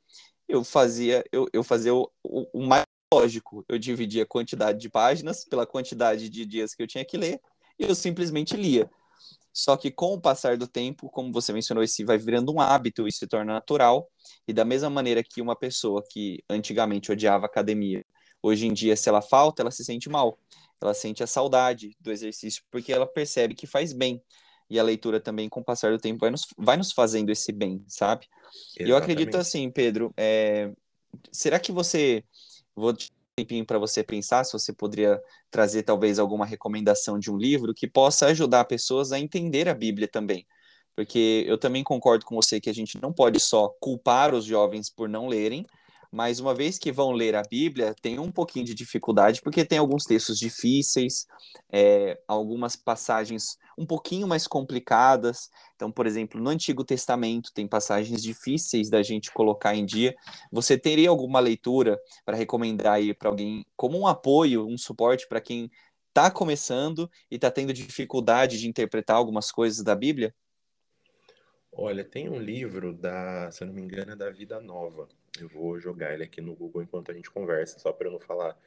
[0.48, 4.88] eu fazia, eu, eu fazia o, o, o mais lógico, eu dividia a quantidade de
[4.88, 7.38] páginas pela quantidade de dias que eu tinha que ler,
[7.78, 8.90] e eu simplesmente lia.
[9.52, 13.06] Só que com o passar do tempo, como você mencionou, esse vai virando um hábito
[13.06, 14.08] e se torna natural.
[14.48, 18.02] E da mesma maneira que uma pessoa que antigamente odiava academia,
[18.42, 20.38] hoje em dia, se ela falta, ela se sente mal.
[20.84, 24.22] Ela sente a saudade do exercício porque ela percebe que faz bem.
[24.68, 27.52] E a leitura também, com o passar do tempo, vai nos, vai nos fazendo esse
[27.52, 28.26] bem, sabe?
[28.80, 30.72] E eu acredito assim, Pedro, é...
[31.30, 32.24] será que você.
[32.74, 32.94] Vou
[33.36, 37.86] tempinho para você pensar se você poderia trazer talvez alguma recomendação de um livro que
[37.86, 40.46] possa ajudar pessoas a entender a Bíblia também.
[40.94, 44.90] Porque eu também concordo com você que a gente não pode só culpar os jovens
[44.90, 45.64] por não lerem,
[46.12, 49.78] mas uma vez que vão ler a Bíblia, tem um pouquinho de dificuldade, porque tem
[49.78, 51.26] alguns textos difíceis,
[51.72, 55.48] é, algumas passagens um pouquinho mais complicadas.
[55.74, 60.14] Então, por exemplo, no Antigo Testamento tem passagens difíceis da gente colocar em dia.
[60.52, 65.40] Você teria alguma leitura para recomendar aí para alguém como um apoio, um suporte para
[65.40, 65.70] quem
[66.08, 70.34] está começando e está tendo dificuldade de interpretar algumas coisas da Bíblia?
[71.72, 75.08] Olha, tem um livro da, se eu não me engano, é da Vida Nova.
[75.40, 78.20] Eu vou jogar ele aqui no Google enquanto a gente conversa, só para eu não
[78.20, 78.58] falar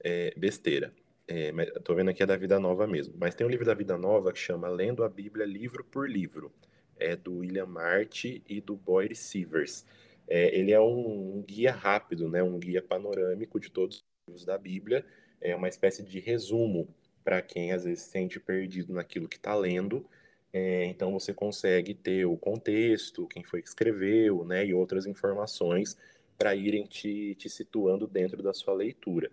[0.00, 0.92] é, besteira.
[1.26, 3.14] É, tô vendo aqui é da Vida Nova mesmo.
[3.18, 6.52] Mas tem um livro da Vida Nova que chama Lendo a Bíblia livro por livro.
[6.96, 9.84] É do William Marty e do Boyd Sievers.
[10.28, 12.42] É, ele é um, um, guia rápido, né?
[12.42, 15.04] Um guia panorâmico de todos os livros da Bíblia.
[15.40, 16.88] É uma espécie de resumo
[17.24, 20.06] para quem às vezes se sente perdido naquilo que está lendo
[20.52, 25.96] é, então você consegue ter o contexto, quem foi que escreveu, né, e outras informações
[26.36, 29.30] para irem te, te situando dentro da sua leitura.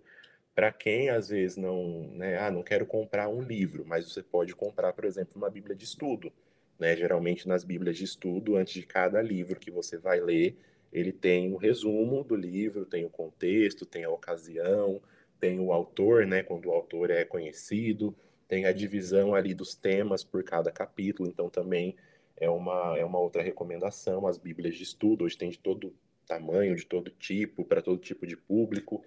[0.53, 4.55] Para quem às vezes não, né, ah, não quero comprar um livro, mas você pode
[4.55, 6.31] comprar, por exemplo, uma Bíblia de estudo.
[6.77, 6.95] Né?
[6.95, 10.57] Geralmente nas Bíblias de estudo, antes de cada livro que você vai ler,
[10.91, 15.01] ele tem um resumo do livro, tem o contexto, tem a ocasião,
[15.39, 18.15] tem o autor, né, quando o autor é conhecido,
[18.47, 21.95] tem a divisão ali dos temas por cada capítulo, então também
[22.35, 24.25] é uma, é uma outra recomendação.
[24.25, 25.93] As Bíblias de estudo hoje tem de todo
[26.29, 29.03] tamanho, de todo tipo, para todo tipo de público.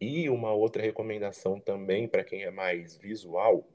[0.00, 3.66] E uma outra recomendação também para quem é mais visual,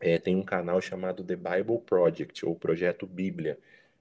[0.00, 3.58] é, tem um canal chamado The Bible Project, ou Projeto Bíblia.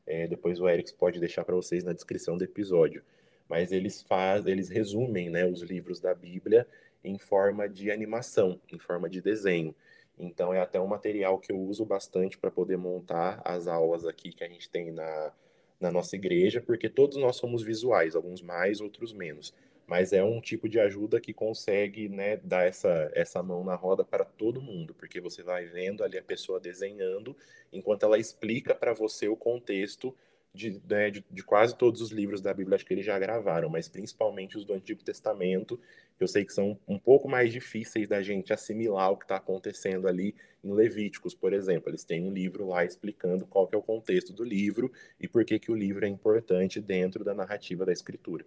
[0.07, 3.03] É, depois o Eric pode deixar para vocês na descrição do episódio.
[3.47, 6.65] Mas eles faz, eles resumem né, os livros da Bíblia
[7.03, 9.75] em forma de animação, em forma de desenho.
[10.17, 14.31] Então é até um material que eu uso bastante para poder montar as aulas aqui
[14.31, 15.33] que a gente tem na,
[15.79, 19.53] na nossa igreja, porque todos nós somos visuais, alguns mais, outros menos.
[19.85, 24.03] Mas é um tipo de ajuda que consegue né, dar essa, essa mão na roda
[24.03, 27.35] para todo mundo, porque você vai vendo ali a pessoa desenhando,
[27.71, 30.15] enquanto ela explica para você o contexto
[30.53, 33.69] de, né, de, de, quase todos os livros da Bíblia, acho que eles já gravaram,
[33.69, 35.79] mas principalmente os do Antigo Testamento,
[36.19, 40.07] eu sei que são um pouco mais difíceis da gente assimilar o que está acontecendo
[40.07, 41.89] ali em Levíticos, por exemplo.
[41.89, 45.43] Eles têm um livro lá explicando qual que é o contexto do livro e por
[45.43, 48.45] que, que o livro é importante dentro da narrativa da escritura.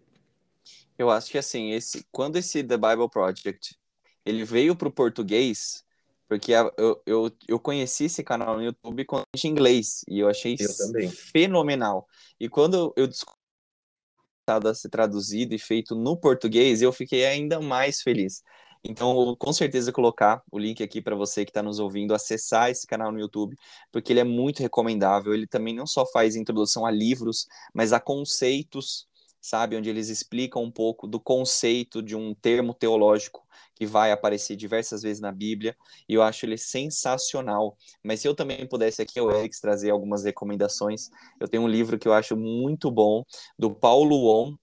[0.96, 3.76] Eu acho que assim, esse, quando esse The Bible Project
[4.24, 5.84] ele veio para o português,
[6.28, 11.10] porque eu, eu, eu conheci esse canal no YouTube com inglês e eu achei eu
[11.10, 12.06] fenomenal.
[12.38, 13.36] E quando eu descobri
[14.48, 18.42] a ser traduzido e feito no português, eu fiquei ainda mais feliz.
[18.88, 22.86] Então, com certeza colocar o link aqui para você que está nos ouvindo acessar esse
[22.86, 23.56] canal no YouTube,
[23.90, 25.34] porque ele é muito recomendável.
[25.34, 29.08] Ele também não só faz introdução a livros, mas a conceitos
[29.46, 29.76] sabe?
[29.76, 35.02] Onde eles explicam um pouco do conceito de um termo teológico que vai aparecer diversas
[35.02, 35.76] vezes na Bíblia,
[36.09, 37.76] e eu acho ele sensacional.
[38.02, 41.98] Mas se eu também pudesse aqui, o Eric, trazer algumas recomendações, eu tenho um livro
[41.98, 43.22] que eu acho muito bom,
[43.59, 44.56] do Paulo Won,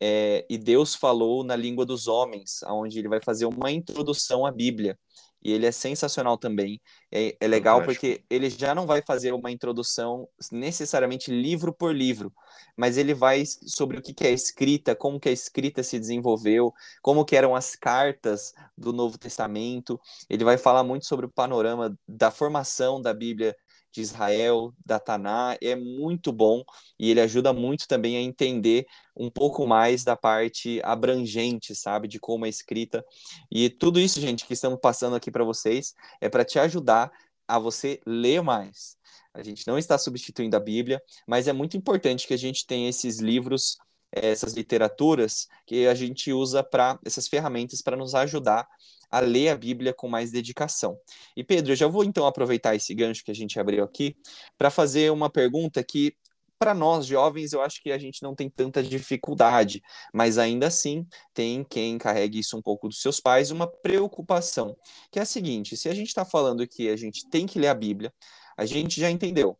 [0.00, 4.50] é, e Deus falou na língua dos homens, onde ele vai fazer uma introdução à
[4.50, 4.98] Bíblia
[5.42, 6.80] e ele é sensacional também.
[7.10, 12.32] É, é legal porque ele já não vai fazer uma introdução necessariamente livro por livro,
[12.76, 16.72] mas ele vai sobre o que, que é escrita, como que a escrita se desenvolveu,
[17.02, 20.00] como que eram as cartas do Novo Testamento.
[20.28, 23.56] Ele vai falar muito sobre o panorama da formação da Bíblia
[23.92, 26.62] de Israel, da Taná, é muito bom
[26.98, 32.18] e ele ajuda muito também a entender um pouco mais da parte abrangente, sabe, de
[32.18, 33.04] como é escrita.
[33.50, 37.10] E tudo isso, gente, que estamos passando aqui para vocês é para te ajudar
[37.46, 38.96] a você ler mais.
[39.34, 42.88] A gente não está substituindo a Bíblia, mas é muito importante que a gente tenha
[42.88, 43.76] esses livros,
[44.12, 48.66] essas literaturas que a gente usa para essas ferramentas para nos ajudar
[49.10, 50.98] a ler a Bíblia com mais dedicação.
[51.36, 54.16] E Pedro, eu já vou então aproveitar esse gancho que a gente abriu aqui
[54.56, 56.14] para fazer uma pergunta que
[56.60, 59.82] para nós jovens, eu acho que a gente não tem tanta dificuldade,
[60.12, 64.76] mas ainda assim tem quem carregue isso um pouco dos seus pais, uma preocupação,
[65.10, 67.68] que é a seguinte: se a gente está falando que a gente tem que ler
[67.68, 68.12] a Bíblia,
[68.58, 69.58] a gente já entendeu.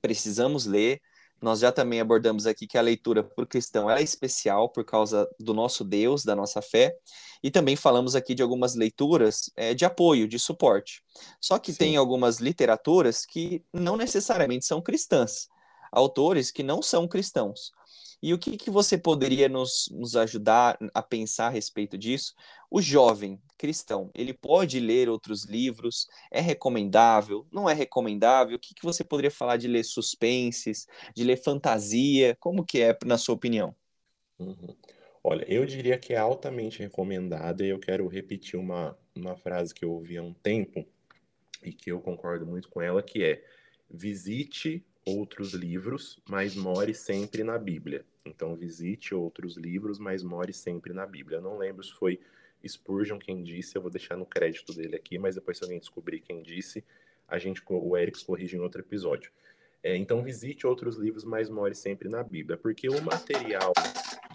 [0.00, 1.00] Precisamos ler.
[1.42, 5.52] Nós já também abordamos aqui que a leitura por cristão é especial por causa do
[5.52, 6.96] nosso Deus, da nossa fé,
[7.42, 11.02] e também falamos aqui de algumas leituras é, de apoio, de suporte.
[11.40, 11.78] Só que Sim.
[11.78, 15.48] tem algumas literaturas que não necessariamente são cristãs,
[15.92, 17.70] autores que não são cristãos.
[18.22, 22.34] E o que, que você poderia nos, nos ajudar a pensar a respeito disso?
[22.70, 26.06] O jovem cristão, ele pode ler outros livros?
[26.30, 27.44] É recomendável?
[27.52, 28.56] Não é recomendável?
[28.56, 32.36] O que, que você poderia falar de ler suspenses, de ler fantasia?
[32.38, 33.74] Como que é, na sua opinião?
[34.38, 34.76] Uhum.
[35.24, 39.84] Olha, eu diria que é altamente recomendado e eu quero repetir uma, uma frase que
[39.84, 40.86] eu ouvi há um tempo
[41.62, 43.44] e que eu concordo muito com ela, que é
[43.90, 48.04] visite outros livros, mas more sempre na Bíblia.
[48.24, 51.38] Então, visite outros livros, mas more sempre na Bíblia.
[51.38, 52.20] Eu não lembro se foi
[52.66, 56.20] Spurgeon quem disse, eu vou deixar no crédito dele aqui, mas depois, se alguém descobrir
[56.20, 56.84] quem disse,
[57.26, 59.32] a gente, o Eric corrige em outro episódio.
[59.82, 63.72] É, então, visite outros livros, mas more sempre na Bíblia, porque o material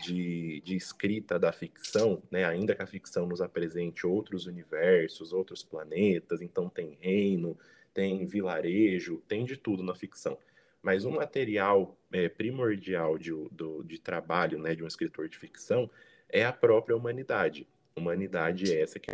[0.04, 5.64] de, de escrita da ficção, né, ainda que a ficção nos apresente outros universos, outros
[5.64, 7.58] planetas, então tem reino,
[7.94, 10.38] tem vilarejo, tem de tudo na ficção.
[10.82, 15.90] Mas um material é, primordial de, do, de trabalho né, de um escritor de ficção
[16.30, 17.68] é a própria humanidade.
[17.96, 19.12] Humanidade é essa que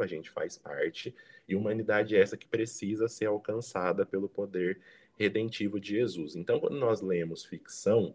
[0.00, 1.14] a gente faz parte,
[1.48, 4.80] e humanidade é essa que precisa ser alcançada pelo poder
[5.18, 6.36] redentivo de Jesus.
[6.36, 8.14] Então, quando nós lemos ficção,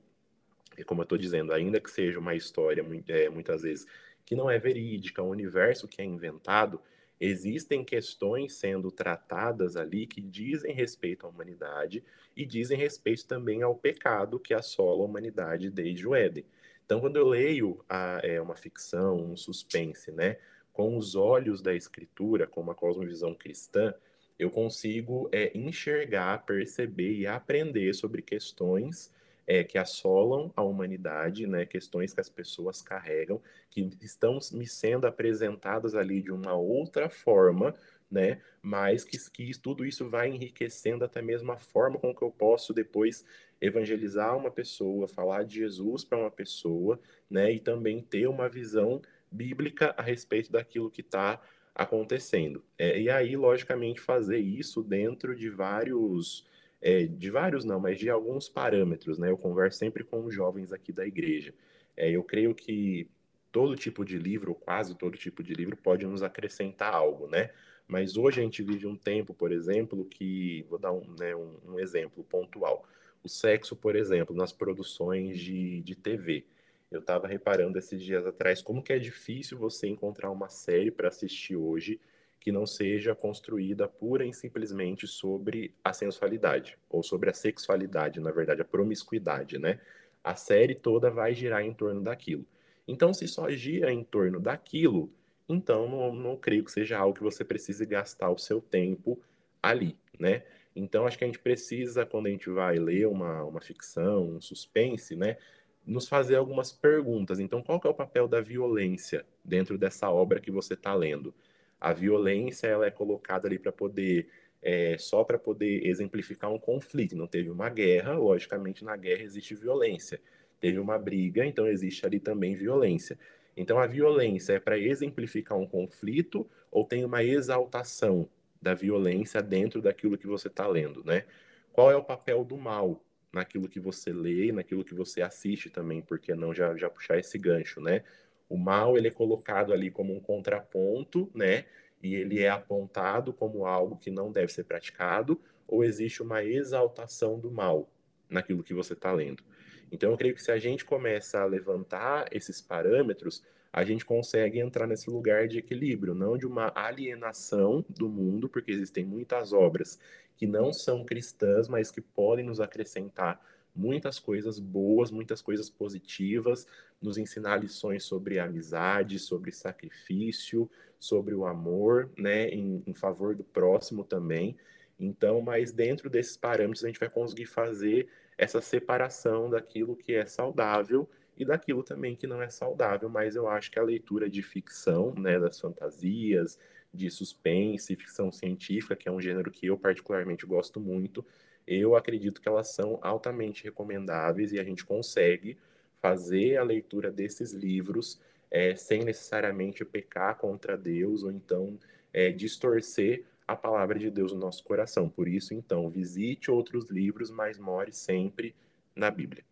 [0.85, 3.85] como eu estou dizendo, ainda que seja uma história é, muitas vezes
[4.25, 6.81] que não é verídica, um universo que é inventado,
[7.19, 12.03] Existem questões sendo tratadas ali que dizem respeito à humanidade
[12.35, 16.45] e dizem respeito também ao pecado que assola a humanidade desde o Éden.
[16.85, 20.37] Então, quando eu leio a, é, uma ficção, um suspense, né,
[20.71, 23.93] com os olhos da escritura, com uma cosmovisão cristã,
[24.39, 29.13] eu consigo é, enxergar, perceber e aprender sobre questões
[29.49, 35.07] é, que assolam a humanidade, né, questões que as pessoas carregam, que estão me sendo
[35.07, 37.73] apresentadas ali de uma outra forma,
[38.11, 42.29] né, mas que, que tudo isso vai enriquecendo até mesmo a forma com que eu
[42.29, 43.25] posso depois
[43.59, 49.01] evangelizar uma pessoa, falar de Jesus para uma pessoa, né, e também ter uma visão
[49.31, 51.41] bíblica a respeito daquilo que está
[51.73, 52.63] acontecendo.
[52.77, 56.45] É, e aí, logicamente, fazer isso dentro de vários
[56.81, 59.29] é, de vários não, mas de alguns parâmetros, né?
[59.29, 61.53] Eu converso sempre com os jovens aqui da igreja.
[61.95, 63.09] É, eu creio que
[63.51, 67.51] todo tipo de livro, quase todo tipo de livro, pode nos acrescentar algo, né?
[67.87, 71.57] Mas hoje a gente vive um tempo, por exemplo, que vou dar um, né, um,
[71.65, 72.87] um exemplo pontual.
[73.23, 76.45] O sexo, por exemplo, nas produções de, de TV.
[76.91, 81.07] Eu estava reparando esses dias atrás como que é difícil você encontrar uma série para
[81.07, 81.99] assistir hoje
[82.39, 88.31] que não seja construída pura e simplesmente sobre a sensualidade, ou sobre a sexualidade, na
[88.31, 89.79] verdade, a promiscuidade, né?
[90.23, 92.45] A série toda vai girar em torno daquilo.
[92.87, 95.11] Então, se só gira em torno daquilo,
[95.47, 99.21] então não, não creio que seja algo que você precise gastar o seu tempo
[99.61, 100.43] ali, né?
[100.75, 104.41] Então, acho que a gente precisa, quando a gente vai ler uma, uma ficção, um
[104.41, 105.37] suspense, né?
[105.85, 107.39] Nos fazer algumas perguntas.
[107.39, 111.33] Então, qual que é o papel da violência dentro dessa obra que você está lendo?
[111.79, 114.27] A violência ela é colocada ali para poder
[114.61, 117.15] é, só para poder exemplificar um conflito.
[117.15, 120.19] Não teve uma guerra, logicamente na guerra existe violência.
[120.59, 123.17] Teve uma briga, então existe ali também violência.
[123.55, 128.29] Então a violência é para exemplificar um conflito ou tem uma exaltação
[128.61, 131.23] da violência dentro daquilo que você está lendo, né?
[131.71, 133.01] Qual é o papel do mal
[133.31, 137.37] naquilo que você lê, naquilo que você assiste também, porque não já, já puxar esse
[137.37, 138.03] gancho, né?
[138.49, 141.65] O mal ele é colocado ali como um contraponto, né?
[142.01, 147.39] E ele é apontado como algo que não deve ser praticado, ou existe uma exaltação
[147.39, 147.89] do mal
[148.29, 149.43] naquilo que você está lendo.
[149.91, 154.59] Então, eu creio que se a gente começa a levantar esses parâmetros, a gente consegue
[154.59, 159.99] entrar nesse lugar de equilíbrio, não de uma alienação do mundo, porque existem muitas obras
[160.35, 163.39] que não são cristãs, mas que podem nos acrescentar
[163.75, 166.67] muitas coisas boas, muitas coisas positivas,
[167.01, 173.43] nos ensinar lições sobre amizade, sobre sacrifício, sobre o amor, né, em, em favor do
[173.43, 174.57] próximo também.
[174.99, 180.25] Então, mas dentro desses parâmetros a gente vai conseguir fazer essa separação daquilo que é
[180.25, 184.41] saudável e daquilo também que não é saudável, mas eu acho que a leitura de
[184.41, 186.59] ficção, né, das fantasias,
[186.93, 191.25] de suspense, ficção científica, que é um gênero que eu particularmente gosto muito,
[191.69, 195.57] eu acredito que elas são altamente recomendáveis e a gente consegue
[196.01, 201.77] fazer a leitura desses livros é, sem necessariamente pecar contra Deus ou então
[202.11, 205.09] é, distorcer a palavra de Deus no nosso coração.
[205.09, 208.55] Por isso, então, visite outros livros, mas more sempre
[208.95, 209.43] na Bíblia.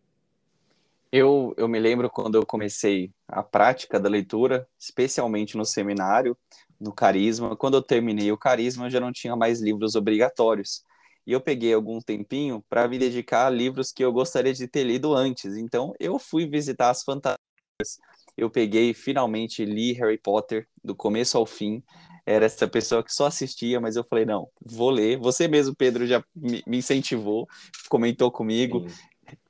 [1.10, 6.36] Eu, eu me lembro quando eu comecei a prática da leitura, especialmente no seminário,
[6.78, 7.56] no Carisma.
[7.56, 10.84] Quando eu terminei o Carisma, eu já não tinha mais livros obrigatórios.
[11.28, 14.82] E eu peguei algum tempinho para me dedicar a livros que eu gostaria de ter
[14.82, 15.58] lido antes.
[15.58, 17.38] Então, eu fui visitar as fantasias.
[18.34, 21.82] Eu peguei, finalmente, li Harry Potter, do começo ao fim.
[22.24, 25.18] Era essa pessoa que só assistia, mas eu falei, não, vou ler.
[25.18, 27.46] Você mesmo, Pedro, já me incentivou,
[27.90, 28.88] comentou comigo.
[28.88, 28.94] Sim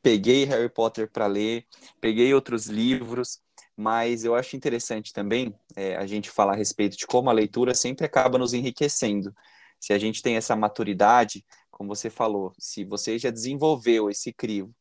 [0.03, 1.65] peguei Harry Potter para ler,
[2.01, 3.41] peguei outros livros,
[3.77, 7.75] mas eu acho interessante também é, a gente falar a respeito de como a leitura
[7.75, 9.33] sempre acaba nos enriquecendo.
[9.79, 11.45] Se a gente tem essa maturidade,
[11.79, 14.75] como você falou, se você já desenvolveu esse crivo,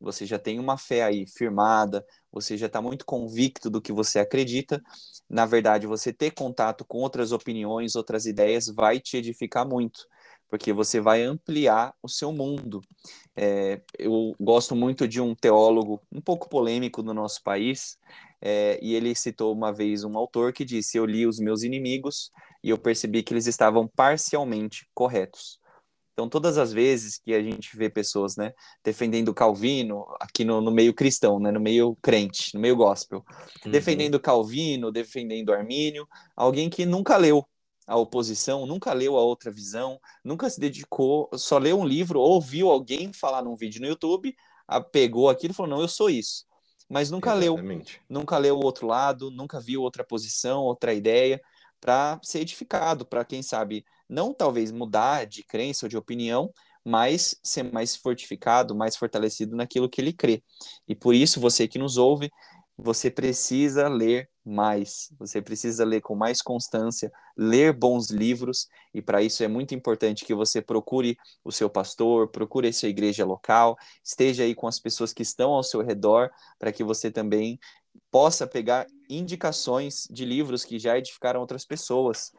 [0.00, 4.20] você já tem uma fé aí firmada, você já está muito convicto do que você
[4.20, 4.82] acredita,
[5.28, 10.06] na verdade, você ter contato com outras opiniões, outras ideias, vai te edificar muito
[10.54, 12.80] porque você vai ampliar o seu mundo.
[13.34, 17.98] É, eu gosto muito de um teólogo um pouco polêmico no nosso país,
[18.40, 22.30] é, e ele citou uma vez um autor que disse: Eu li os meus inimigos
[22.62, 25.58] e eu percebi que eles estavam parcialmente corretos.
[26.14, 28.54] Então, todas as vezes que a gente vê pessoas né,
[28.84, 33.24] defendendo Calvino, aqui no, no meio cristão, né, no meio crente, no meio gospel,
[33.66, 33.72] uhum.
[33.72, 37.44] defendendo Calvino, defendendo Armínio, alguém que nunca leu
[37.84, 42.70] a oposição, nunca leu a outra visão, nunca se dedicou, só leu um livro, ouviu
[42.70, 44.34] alguém falar num vídeo no YouTube,
[44.92, 46.46] pegou aquilo e falou: não, eu sou isso.
[46.88, 47.94] Mas nunca Exatamente.
[48.08, 51.40] leu, nunca leu o outro lado, nunca viu outra posição, outra ideia,
[51.80, 56.52] para ser edificado, para quem sabe, não talvez mudar de crença ou de opinião,
[56.84, 60.42] mas ser mais fortificado, mais fortalecido naquilo que ele crê.
[60.86, 62.30] E por isso, você que nos ouve,
[62.76, 69.22] você precisa ler mais, você precisa ler com mais constância, ler bons livros, e para
[69.22, 73.76] isso é muito importante que você procure o seu pastor, procure a sua igreja local,
[74.02, 77.58] esteja aí com as pessoas que estão ao seu redor, para que você também
[78.10, 82.32] possa pegar indicações de livros que já edificaram outras pessoas.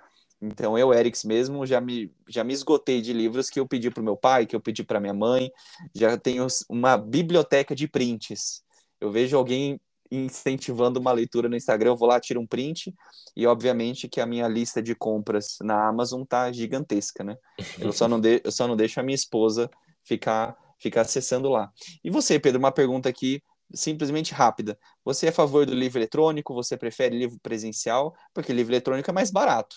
[0.45, 4.01] Então, eu, Erics, mesmo, já me, já me esgotei de livros que eu pedi para
[4.01, 5.51] o meu pai, que eu pedi para minha mãe,
[5.93, 8.63] já tenho uma biblioteca de prints.
[9.01, 9.79] Eu vejo alguém
[10.11, 12.93] incentivando uma leitura no Instagram, eu vou lá, tiro um print,
[13.35, 17.35] e obviamente que a minha lista de compras na Amazon tá gigantesca, né?
[17.79, 19.69] Eu só não, de, eu só não deixo a minha esposa
[20.03, 21.71] ficar, ficar acessando lá.
[22.03, 23.41] E você, Pedro, uma pergunta aqui
[23.73, 24.77] simplesmente rápida.
[25.03, 26.53] Você é a favor do livro eletrônico?
[26.53, 28.15] Você prefere livro presencial?
[28.33, 29.75] Porque livro eletrônico é mais barato.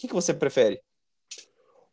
[0.00, 0.80] Que, que você prefere?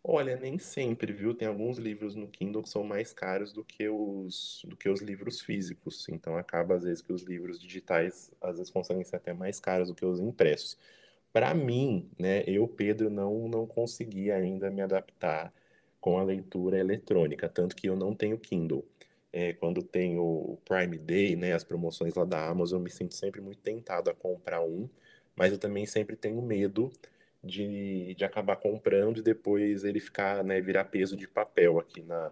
[0.01, 1.33] Olha, nem sempre, viu?
[1.35, 5.01] Tem alguns livros no Kindle que são mais caros do que os, do que os
[5.01, 6.07] livros físicos.
[6.07, 9.89] Então acaba às vezes que os livros digitais às vezes conseguem ser até mais caros
[9.89, 10.77] do que os impressos.
[11.33, 15.53] Para mim, né, eu, Pedro, não não consegui ainda me adaptar
[15.99, 18.85] com a leitura eletrônica, tanto que eu não tenho Kindle.
[19.33, 23.13] É, quando tem o Prime Day, né, as promoções lá da Amazon, eu me sinto
[23.15, 24.87] sempre muito tentado a comprar um,
[25.35, 26.89] mas eu também sempre tenho medo
[27.43, 32.31] de, de acabar comprando e depois ele ficar, né, virar peso de papel aqui na,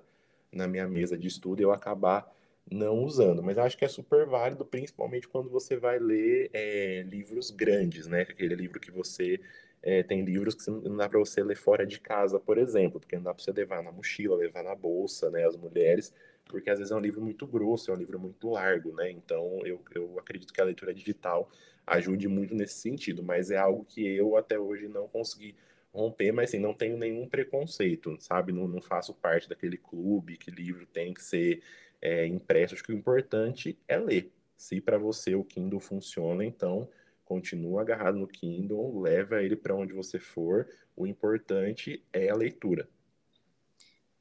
[0.52, 2.34] na minha mesa de estudo e eu acabar
[2.70, 3.44] não usando.
[3.44, 8.22] Mas acho que é super válido, principalmente quando você vai ler é, livros grandes, né?
[8.22, 9.40] Aquele livro que você.
[9.84, 13.16] É, tem livros que não dá para você ler fora de casa, por exemplo, porque
[13.18, 15.46] não dá para você levar na mochila, levar na bolsa, né?
[15.46, 16.12] As mulheres,
[16.46, 19.12] porque às vezes é um livro muito grosso, é um livro muito largo, né?
[19.12, 21.48] Então eu, eu acredito que a leitura digital
[21.86, 25.56] ajude muito nesse sentido, mas é algo que eu até hoje não consegui
[25.94, 28.52] romper, mas assim, não tenho nenhum preconceito, sabe?
[28.52, 31.62] Não, não faço parte daquele clube que livro tem que ser
[32.02, 32.74] é, impresso.
[32.74, 34.32] Acho que o importante é ler.
[34.58, 36.88] Se para você o Kindle funciona, então
[37.24, 40.68] continua agarrado no Kindle, leva ele para onde você for.
[40.96, 42.88] O importante é a leitura.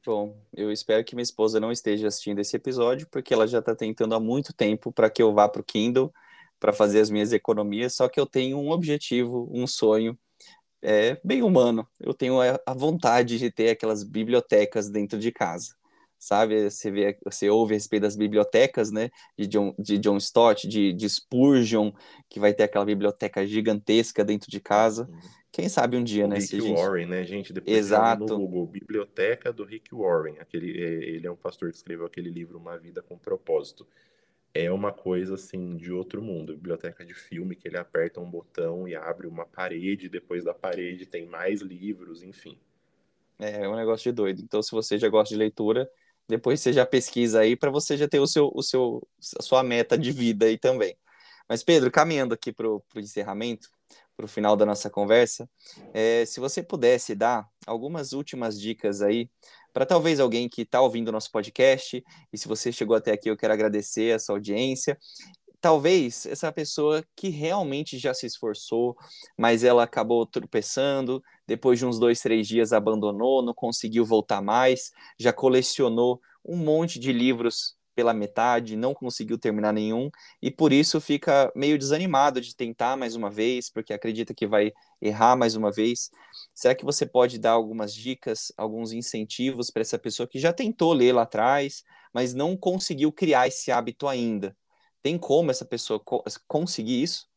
[0.05, 3.75] Bom, eu espero que minha esposa não esteja assistindo esse episódio, porque ela já está
[3.75, 6.13] tentando há muito tempo para que eu vá para o Kindle
[6.65, 10.19] para fazer as minhas economias, só que eu tenho um objetivo, um sonho
[10.81, 11.87] é, bem humano.
[12.01, 15.75] Eu tenho a vontade de ter aquelas bibliotecas dentro de casa.
[16.19, 20.67] Sabe, você, vê, você ouve a respeito das bibliotecas, né, de John, de John Stott,
[20.67, 21.93] de, de Spurgeon,
[22.31, 25.07] que vai ter aquela biblioteca gigantesca dentro de casa.
[25.53, 26.39] Quem sabe um dia, o né?
[26.39, 26.73] Rick gente...
[26.73, 27.53] Warren, né, gente?
[27.53, 28.25] Depois Exato.
[28.25, 30.37] no Google, Biblioteca do Rick Warren.
[30.41, 33.87] Aquele, é, ele é um pastor que escreveu aquele livro Uma Vida com Propósito
[34.55, 36.55] é uma coisa assim de outro mundo.
[36.55, 41.05] Biblioteca de filme que ele aperta um botão e abre uma parede, depois da parede
[41.05, 42.57] tem mais livros, enfim.
[43.39, 44.41] É, é um negócio de doido.
[44.41, 45.91] Então, se você já gosta de leitura,
[46.29, 49.07] depois você já pesquisa aí para você já ter o seu, o seu,
[49.39, 50.97] a sua meta de vida aí também.
[51.49, 53.69] Mas, Pedro, caminhando aqui para o encerramento,
[54.17, 55.51] para o final da nossa conversa,
[55.93, 59.29] é, se você pudesse dar algumas últimas dicas aí
[59.75, 62.03] para talvez alguém que está ouvindo o nosso podcast,
[62.33, 64.97] e se você chegou até aqui, eu quero agradecer a sua audiência.
[65.61, 68.97] Talvez essa pessoa que realmente já se esforçou,
[69.37, 74.93] mas ela acabou tropeçando, depois de uns dois, três dias abandonou, não conseguiu voltar mais,
[75.19, 80.11] já colecionou um monte de livros pela metade, não conseguiu terminar nenhum
[80.43, 84.73] e por isso fica meio desanimado de tentar mais uma vez, porque acredita que vai
[85.01, 86.11] errar mais uma vez.
[86.55, 90.93] Será que você pode dar algumas dicas, alguns incentivos para essa pessoa que já tentou
[90.93, 94.57] ler lá atrás, mas não conseguiu criar esse hábito ainda?
[95.03, 96.03] Tem como essa pessoa
[96.49, 97.29] conseguir isso?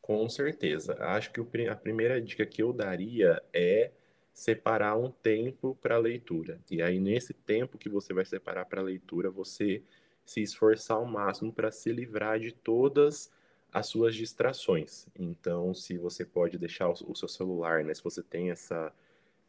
[0.00, 0.96] Com certeza.
[1.00, 3.92] Acho que a primeira dica que eu daria é
[4.32, 6.58] separar um tempo para leitura.
[6.70, 9.82] E aí, nesse tempo que você vai separar para leitura, você
[10.24, 13.30] se esforçar ao máximo para se livrar de todas
[13.72, 15.06] as suas distrações.
[15.18, 17.94] Então, se você pode deixar o, seu celular, né?
[17.94, 18.92] Se você tem essa,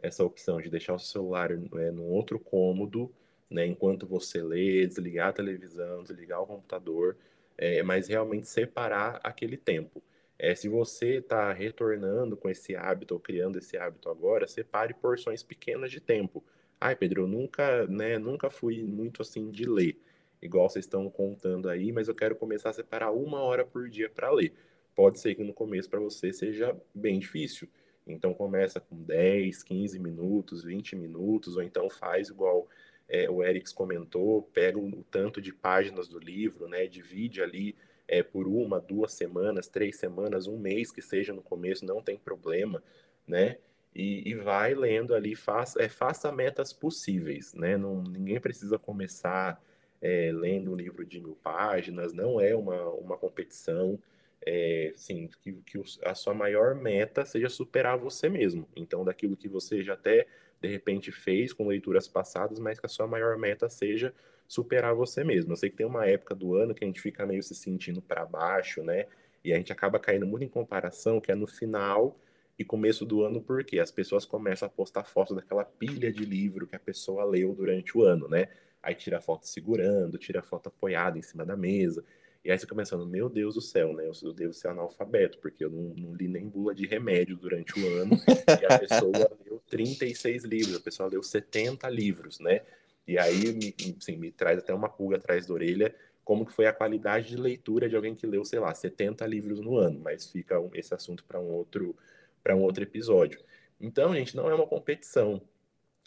[0.01, 3.11] essa opção de deixar o seu celular é, num outro cômodo,
[3.49, 3.65] né?
[3.65, 7.17] Enquanto você lê, desligar a televisão, desligar o computador,
[7.57, 10.01] é, mas realmente separar aquele tempo.
[10.43, 15.41] É, se você está retornando com esse hábito ou criando esse hábito agora, separe porções
[15.41, 16.43] pequenas de tempo.
[16.81, 19.97] Ai, Pedro, eu nunca, né, nunca fui muito assim de ler,
[20.41, 24.09] igual vocês estão contando aí, mas eu quero começar a separar uma hora por dia
[24.09, 24.53] para ler.
[24.93, 27.69] Pode ser que no começo para você seja bem difícil.
[28.05, 32.67] Então começa com 10, 15 minutos, 20 minutos, ou então faz igual
[33.07, 37.77] é, o Erics comentou, pega o, tanto de páginas do livro, né, divide ali
[38.07, 42.17] é, por uma, duas semanas, três semanas, um mês que seja no começo, não tem
[42.17, 42.83] problema,
[43.27, 43.57] né?
[43.95, 47.77] E, e vai lendo ali, faça, é, faça metas possíveis, né?
[47.77, 49.61] Não, ninguém precisa começar
[50.01, 53.99] é, lendo um livro de mil páginas, não é uma, uma competição,
[54.45, 58.67] é, sim, que, que a sua maior meta seja superar você mesmo.
[58.75, 60.27] Então, daquilo que você já até
[60.61, 64.13] de repente fez com leituras passadas, mas que a sua maior meta seja
[64.47, 65.51] superar você mesmo.
[65.51, 68.01] Eu sei que tem uma época do ano que a gente fica meio se sentindo
[68.01, 69.05] para baixo, né?
[69.43, 72.17] E a gente acaba caindo muito em comparação, que é no final
[72.57, 76.67] e começo do ano, porque as pessoas começam a postar fotos daquela pilha de livro
[76.67, 78.47] que a pessoa leu durante o ano, né?
[78.81, 82.03] Aí tira foto segurando, tira foto apoiada em cima da mesa.
[82.43, 84.09] E aí você fica pensando, meu Deus do céu, né?
[84.21, 87.87] Eu devo ser analfabeto, porque eu não, não li nem bula de remédio durante o
[88.01, 88.17] ano.
[88.61, 92.61] e a pessoa leu 36 livros, a pessoa leu 70 livros, né?
[93.07, 95.93] E aí me, assim, me traz até uma pulga atrás da orelha
[96.23, 99.59] como que foi a qualidade de leitura de alguém que leu, sei lá, 70 livros
[99.59, 101.95] no ano, mas fica um, esse assunto para um outro
[102.41, 103.39] para um outro episódio.
[103.79, 105.41] Então, gente, não é uma competição.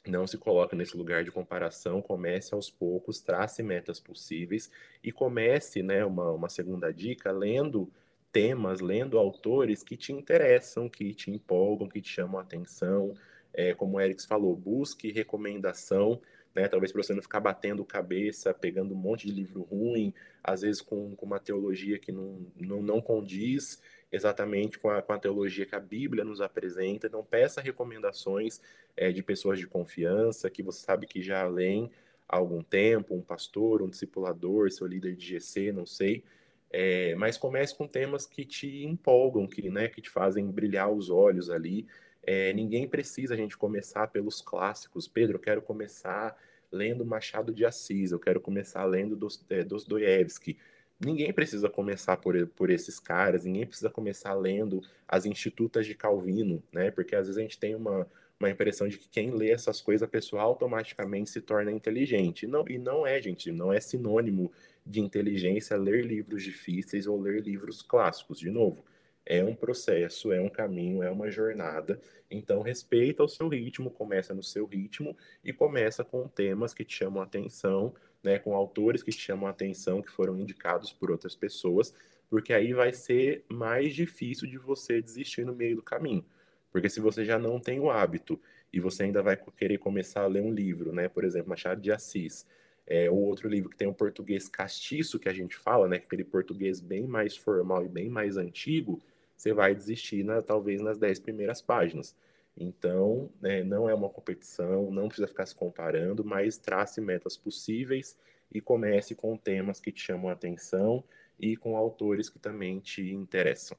[0.06, 4.70] Não se coloque nesse lugar de comparação, comece aos poucos, trace metas possíveis
[5.02, 7.90] e comece, né, uma, uma segunda dica, lendo
[8.30, 13.14] temas, lendo autores que te interessam, que te empolgam, que te chamam a atenção.
[13.52, 16.20] É, como o Eric falou, busque recomendação
[16.56, 16.66] né?
[16.68, 20.80] Talvez para você não ficar batendo cabeça, pegando um monte de livro ruim, às vezes
[20.80, 25.66] com, com uma teologia que não, não, não condiz exatamente com a, com a teologia
[25.66, 27.06] que a Bíblia nos apresenta.
[27.06, 28.58] Então, peça recomendações
[28.96, 31.90] é, de pessoas de confiança, que você sabe que já leem
[32.26, 36.24] há algum tempo, um pastor, um discipulador, seu líder de GC, não sei.
[36.70, 41.10] É, mas comece com temas que te empolgam, que, né, que te fazem brilhar os
[41.10, 41.86] olhos ali.
[42.26, 45.06] É, ninguém precisa a gente começar pelos clássicos.
[45.06, 46.36] Pedro, eu quero começar
[46.72, 49.16] lendo Machado de Assis, eu quero começar lendo
[49.48, 50.58] é, Dostoiévski.
[50.98, 56.60] Ninguém precisa começar por, por esses caras, ninguém precisa começar lendo as Institutas de Calvino,
[56.72, 56.90] né?
[56.90, 58.08] Porque às vezes a gente tem uma,
[58.40, 62.46] uma impressão de que quem lê essas coisas, a pessoa automaticamente se torna inteligente.
[62.46, 64.50] Não, e não é, gente, não é sinônimo
[64.84, 68.84] de inteligência ler livros difíceis ou ler livros clássicos, de novo
[69.26, 72.00] é um processo, é um caminho, é uma jornada.
[72.30, 76.94] Então, respeita o seu ritmo, começa no seu ritmo e começa com temas que te
[76.94, 81.10] chamam a atenção, né, com autores que te chamam a atenção, que foram indicados por
[81.10, 81.92] outras pessoas,
[82.30, 86.24] porque aí vai ser mais difícil de você desistir no meio do caminho.
[86.70, 88.40] Porque se você já não tem o hábito
[88.72, 91.90] e você ainda vai querer começar a ler um livro, né, por exemplo, Machado de
[91.90, 92.46] Assis,
[92.86, 96.24] é, o outro livro que tem o português castiço que a gente fala, né, aquele
[96.24, 99.00] português bem mais formal e bem mais antigo,
[99.36, 102.14] você vai desistir na, talvez nas 10 primeiras páginas.
[102.56, 108.16] Então, né, não é uma competição, não precisa ficar se comparando, mas trace metas possíveis
[108.52, 111.04] e comece com temas que te chamam a atenção
[111.38, 113.76] e com autores que também te interessam.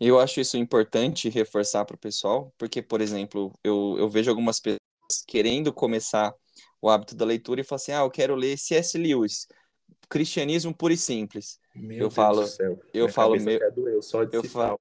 [0.00, 4.58] Eu acho isso importante reforçar para o pessoal, porque, por exemplo, eu, eu vejo algumas
[4.58, 4.80] pessoas
[5.26, 6.34] querendo começar
[6.80, 8.96] o hábito da leitura e falam assim: ah, eu quero ler C.S.
[8.96, 9.46] Lewis,
[10.10, 11.58] cristianismo puro e simples.
[11.74, 12.80] Meu eu Deus falo, do céu.
[12.92, 14.78] eu Minha falo meu, doeu, só de eu falo,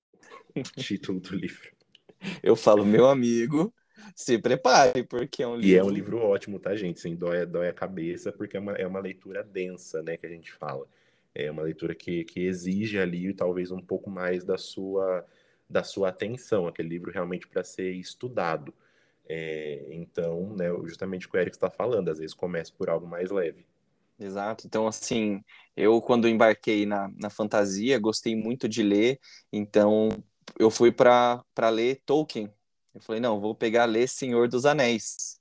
[0.75, 1.69] Título do livro.
[2.43, 3.73] Eu falo, meu amigo,
[4.13, 5.67] se prepare, porque é um livro.
[5.69, 6.99] E é um livro ótimo, tá, gente?
[6.99, 10.29] Sem dói, dói a cabeça, porque é uma, é uma leitura densa, né, que a
[10.29, 10.85] gente fala.
[11.33, 15.25] É uma leitura que, que exige ali talvez um pouco mais da sua,
[15.69, 18.73] da sua atenção, aquele livro realmente para ser estudado.
[19.25, 23.07] É, então, né, justamente o que o Eric está falando, às vezes começa por algo
[23.07, 23.65] mais leve.
[24.19, 24.67] Exato.
[24.67, 25.41] Então, assim,
[25.75, 29.19] eu quando embarquei na, na fantasia, gostei muito de ler,
[29.51, 30.09] então
[30.59, 32.51] eu fui para ler Tolkien.
[32.93, 35.39] Eu falei, não, vou pegar ler Senhor dos Anéis.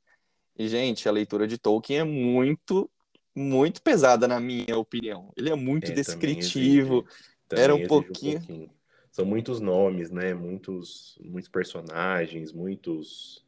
[0.57, 2.91] E, gente, a leitura de Tolkien é muito,
[3.35, 5.33] muito pesada, na minha opinião.
[5.37, 7.03] Ele é muito é, descritivo.
[7.03, 8.39] Também exige, também era um pouquinho...
[8.39, 8.79] um pouquinho...
[9.11, 10.33] São muitos nomes, né?
[10.33, 13.45] Muitos, muitos personagens, muitos.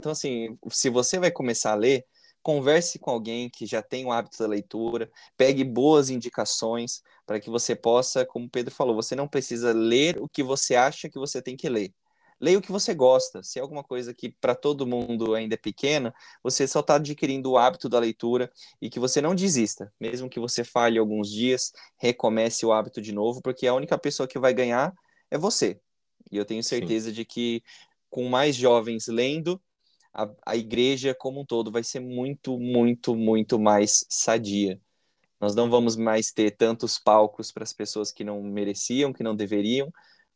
[0.00, 2.04] Então, assim, se você vai começar a ler,
[2.46, 7.50] converse com alguém que já tem o hábito da leitura, pegue boas indicações para que
[7.50, 11.18] você possa, como o Pedro falou, você não precisa ler o que você acha que
[11.18, 11.92] você tem que ler.
[12.40, 13.42] Leia o que você gosta.
[13.42, 17.50] Se é alguma coisa que para todo mundo ainda é pequena, você só está adquirindo
[17.50, 18.48] o hábito da leitura
[18.80, 19.92] e que você não desista.
[19.98, 24.28] Mesmo que você falhe alguns dias, recomece o hábito de novo, porque a única pessoa
[24.28, 24.94] que vai ganhar
[25.32, 25.80] é você.
[26.30, 27.12] E eu tenho certeza Sim.
[27.12, 27.60] de que
[28.08, 29.60] com mais jovens lendo,
[30.16, 34.80] a, a igreja como um todo vai ser muito, muito, muito mais sadia.
[35.38, 39.36] Nós não vamos mais ter tantos palcos para as pessoas que não mereciam, que não
[39.36, 39.92] deveriam,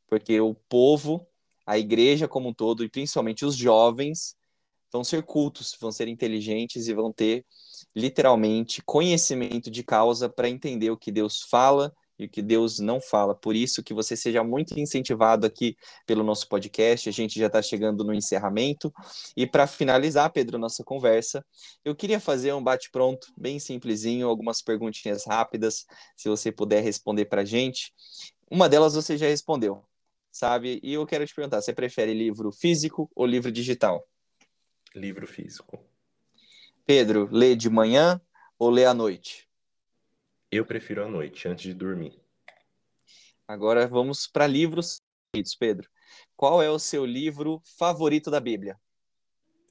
[0.06, 1.26] porque o povo,
[1.64, 4.36] a igreja como um todo, e principalmente os jovens,
[4.92, 7.46] vão ser cultos, vão ser inteligentes e vão ter
[7.96, 11.90] literalmente conhecimento de causa para entender o que Deus fala
[12.20, 13.34] e o que Deus não fala.
[13.34, 17.08] Por isso que você seja muito incentivado aqui pelo nosso podcast.
[17.08, 18.92] A gente já está chegando no encerramento.
[19.34, 21.42] E para finalizar, Pedro, nossa conversa,
[21.82, 27.40] eu queria fazer um bate-pronto bem simplesinho, algumas perguntinhas rápidas, se você puder responder para
[27.40, 27.94] a gente.
[28.50, 29.82] Uma delas você já respondeu,
[30.30, 30.78] sabe?
[30.82, 34.06] E eu quero te perguntar, você prefere livro físico ou livro digital?
[34.94, 35.82] Livro físico.
[36.84, 38.20] Pedro, lê de manhã
[38.58, 39.49] ou lê à noite?
[40.52, 42.20] Eu prefiro à noite, antes de dormir.
[43.46, 45.88] Agora vamos para livros favoritos, Pedro.
[46.36, 48.76] Qual é o seu livro favorito da Bíblia?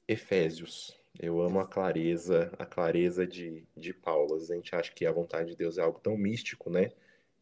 [0.08, 0.96] Efésios.
[1.18, 4.36] Eu amo a clareza, a clareza de, de Paulo.
[4.36, 6.90] A gente acha que a vontade de Deus é algo tão místico, né?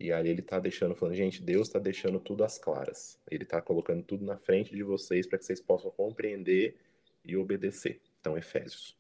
[0.01, 3.21] E ali ele está deixando, falando, gente, Deus está deixando tudo às claras.
[3.31, 6.77] Ele está colocando tudo na frente de vocês para que vocês possam compreender
[7.25, 8.01] e obedecer.
[8.21, 8.97] Então, Efésios.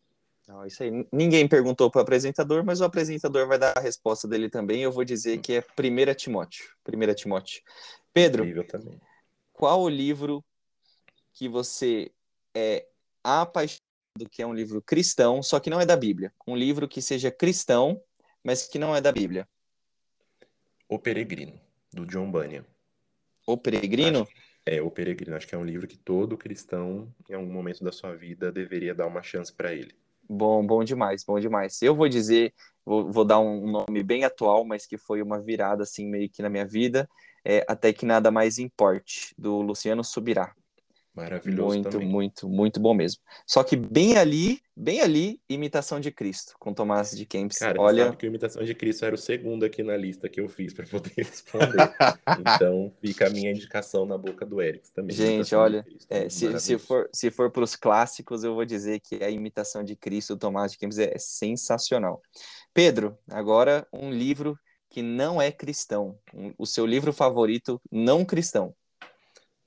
[0.48, 0.90] Não, isso aí.
[1.12, 4.82] Ninguém perguntou para o apresentador, mas o apresentador vai dar a resposta dele também.
[4.82, 6.74] Eu vou dizer que é 1 Timóteo.
[6.86, 7.62] 1 Timóteo.
[8.14, 8.46] Pedro,
[9.52, 10.42] qual o livro
[11.34, 12.10] que você
[12.54, 12.88] é
[13.22, 13.82] apaixonado,
[14.30, 16.32] que é um livro cristão, só que não é da Bíblia?
[16.46, 18.02] Um livro que seja cristão,
[18.42, 19.46] mas que não é da Bíblia.
[20.88, 21.60] O Peregrino,
[21.92, 22.64] do John Bunyan.
[23.46, 24.22] O Peregrino?
[24.22, 24.32] Acho,
[24.64, 25.36] é, O Peregrino.
[25.36, 28.94] Acho que é um livro que todo cristão, em algum momento da sua vida, deveria
[28.94, 29.94] dar uma chance para ele.
[30.28, 31.80] Bom, bom demais, bom demais.
[31.82, 32.54] Eu vou dizer,
[32.84, 36.42] vou, vou, dar um nome bem atual, mas que foi uma virada assim meio que
[36.42, 37.08] na minha vida,
[37.44, 40.54] é Até que nada mais importe, do Luciano Subirá.
[41.18, 42.08] Maravilhoso Muito, também.
[42.08, 43.20] muito, muito bom mesmo.
[43.44, 47.58] Só que bem ali, bem ali, Imitação de Cristo, com Tomás de Kempis.
[47.58, 48.04] Cara, Olha...
[48.04, 50.86] sabe que Imitação de Cristo era o segundo aqui na lista que eu fiz para
[50.86, 51.92] poder responder.
[52.38, 55.16] então, fica a minha indicação na boca do Eric também.
[55.16, 59.16] Gente, olha, é, se, se, for, se for para os clássicos, eu vou dizer que
[59.16, 62.22] a Imitação de Cristo, do Tomás de Kempis, é sensacional.
[62.72, 64.56] Pedro, agora um livro
[64.88, 66.16] que não é cristão.
[66.56, 68.72] o seu livro favorito não cristão.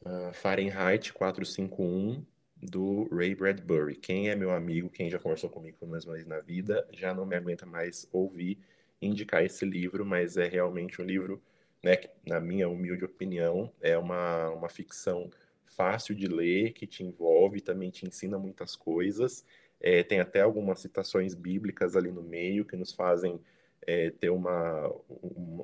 [0.04, 2.26] Uh, Fahrenheit 451
[2.58, 3.96] do Ray Bradbury.
[3.96, 7.26] Quem é meu amigo, quem já conversou comigo mais uma vez na vida, já não
[7.26, 8.58] me aguenta mais ouvir
[9.00, 11.42] indicar esse livro, mas é realmente um livro,
[11.84, 15.30] né, que, na minha humilde opinião, é uma, uma ficção
[15.66, 19.46] fácil de ler, que te envolve, também te ensina muitas coisas.
[19.80, 23.40] É, tem até algumas citações bíblicas ali no meio que nos fazem
[23.86, 24.92] é, ter uma,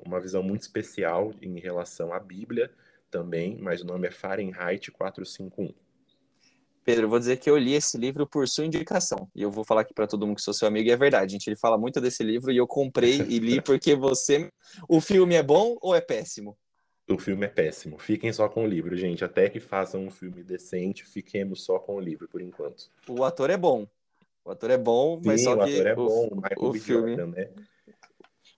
[0.04, 2.70] uma visão muito especial em relação à Bíblia
[3.10, 5.72] também, mas o nome é Fahrenheit 451.
[6.84, 9.28] Pedro, eu vou dizer que eu li esse livro por sua indicação.
[9.34, 11.32] E eu vou falar aqui para todo mundo que sou seu amigo, e é verdade,
[11.32, 11.46] gente.
[11.46, 14.50] Ele fala muito desse livro e eu comprei e li porque você.
[14.88, 16.56] O filme é bom ou é péssimo?
[17.06, 17.98] O filme é péssimo.
[17.98, 19.22] Fiquem só com o livro, gente.
[19.22, 22.90] Até que façam um filme decente, fiquemos só com o livro por enquanto.
[23.06, 23.86] O ator é bom.
[24.42, 25.74] O ator é bom, mas Sim, só o que.
[25.74, 26.28] ator é o, bom.
[26.56, 26.78] O B.
[26.78, 27.16] filme...
[27.16, 27.50] Jordan, né?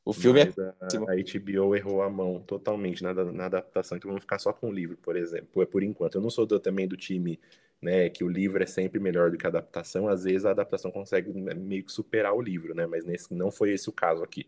[0.04, 0.72] O filme Mas é.
[0.80, 4.68] A, a HBO errou a mão totalmente na, na adaptação, então vamos ficar só com
[4.68, 6.14] o livro, por exemplo, por enquanto.
[6.14, 7.38] Eu não sou do, também do time
[7.80, 10.90] né, que o livro é sempre melhor do que a adaptação, às vezes a adaptação
[10.90, 12.86] consegue meio que superar o livro, né?
[12.86, 14.46] Mas nesse, não foi esse o caso aqui.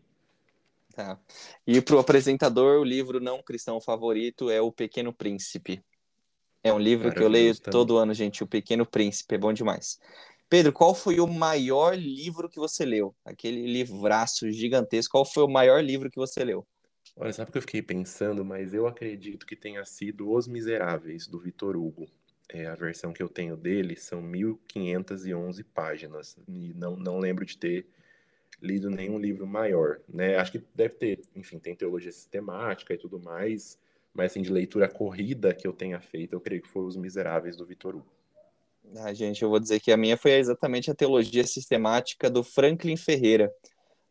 [0.94, 1.18] Tá.
[1.66, 5.82] E para o apresentador, o livro não cristão favorito é O Pequeno Príncipe.
[6.62, 7.72] É um livro que eu leio também.
[7.72, 8.44] todo ano, gente.
[8.44, 9.98] O Pequeno Príncipe é bom demais.
[10.52, 13.16] Pedro, qual foi o maior livro que você leu?
[13.24, 15.12] Aquele livraço gigantesco.
[15.12, 16.66] Qual foi o maior livro que você leu?
[17.16, 18.44] Olha, sabe o que eu fiquei pensando?
[18.44, 22.06] Mas eu acredito que tenha sido Os Miseráveis, do Vitor Hugo.
[22.50, 26.36] É, a versão que eu tenho dele são 1511 páginas.
[26.46, 27.86] E não, não lembro de ter
[28.60, 30.36] lido nenhum livro maior, né?
[30.36, 33.78] Acho que deve ter, enfim, tem teologia sistemática e tudo mais,
[34.12, 37.56] mas assim, de leitura corrida que eu tenha feito, eu creio que foi Os Miseráveis
[37.56, 38.21] do Vitor Hugo.
[38.96, 42.96] Ah, gente, eu vou dizer que a minha foi exatamente a teologia sistemática do Franklin
[42.96, 43.50] Ferreira,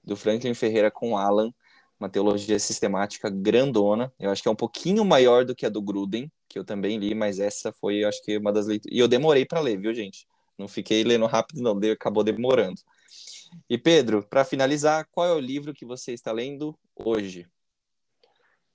[0.04, 1.54] do Franklin Ferreira com Alan,
[2.00, 4.12] uma teologia sistemática grandona.
[4.20, 6.98] Eu acho que é um pouquinho maior do que a do Gruden, que eu também
[6.98, 8.98] li, mas essa foi, acho que, uma das leituras.
[8.98, 10.26] E eu demorei para ler, viu, gente?
[10.58, 12.82] Não fiquei lendo rápido, não, acabou demorando.
[13.70, 17.48] E Pedro, para finalizar, qual é o livro que você está lendo hoje?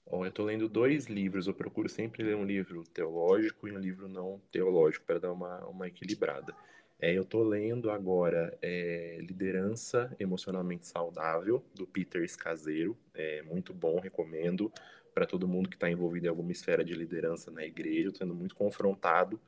[0.09, 1.49] Bom, eu estou lendo dois livros.
[1.49, 5.59] Eu procuro sempre ler um livro teológico e um livro não teológico para dar uma,
[5.67, 6.55] uma equilibrada.
[7.01, 12.97] É, eu estou lendo agora é, Liderança Emocionalmente Saudável, do Peter Escaseiro.
[13.15, 14.73] É muito bom, recomendo
[15.13, 18.13] para todo mundo que está envolvido em alguma esfera de liderança na igreja.
[18.15, 19.41] Sendo muito confrontado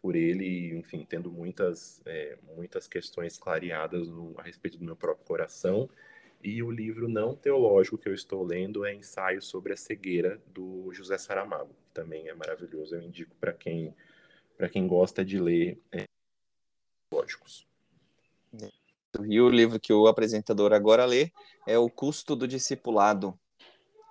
[0.00, 5.26] por ele, enfim, tendo muitas, é, muitas questões clareadas no, a respeito do meu próprio
[5.26, 5.88] coração.
[6.42, 10.92] E o livro não teológico que eu estou lendo é Ensaio sobre a Cegueira, do
[10.92, 12.94] José Saramago, que também é maravilhoso.
[12.94, 13.94] Eu indico para quem,
[14.72, 16.04] quem gosta de ler é,
[17.10, 17.66] teológicos.
[19.28, 21.32] E o livro que o apresentador agora lê
[21.66, 23.38] é O Custo do Discipulado,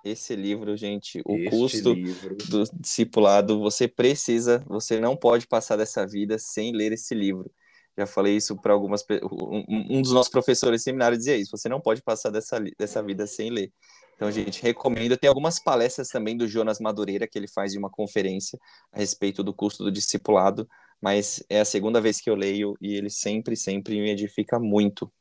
[0.04, 2.36] esse livro, gente, o este custo livro...
[2.48, 7.50] do discipulado, você precisa, você não pode passar dessa vida sem ler esse livro.
[7.98, 12.00] Já falei isso para algumas um, dos nossos professores seminário dizia isso, você não pode
[12.00, 13.72] passar dessa, dessa vida sem ler.
[14.14, 15.16] Então, gente, recomendo.
[15.16, 18.56] Tem algumas palestras também do Jonas Madureira que ele faz em uma conferência
[18.92, 20.68] a respeito do custo do discipulado,
[21.02, 25.12] mas é a segunda vez que eu leio e ele sempre, sempre me edifica muito.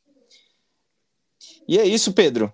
[1.68, 2.54] E é isso, Pedro.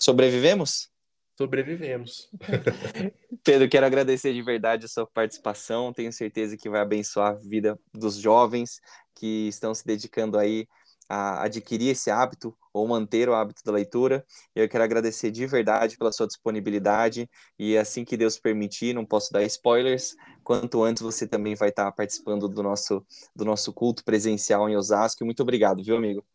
[0.00, 0.90] Sobrevivemos?
[1.38, 2.28] Sobrevivemos.
[3.44, 5.92] Pedro, quero agradecer de verdade a sua participação.
[5.92, 8.80] Tenho certeza que vai abençoar a vida dos jovens
[9.14, 10.66] que estão se dedicando aí
[11.08, 14.26] a adquirir esse hábito ou manter o hábito da leitura.
[14.52, 19.32] Eu quero agradecer de verdade pela sua disponibilidade e assim que Deus permitir, não posso
[19.32, 24.68] dar spoilers, quanto antes você também vai estar participando do nosso do nosso culto presencial
[24.68, 25.24] em Osasco.
[25.24, 26.26] Muito obrigado, viu, amigo?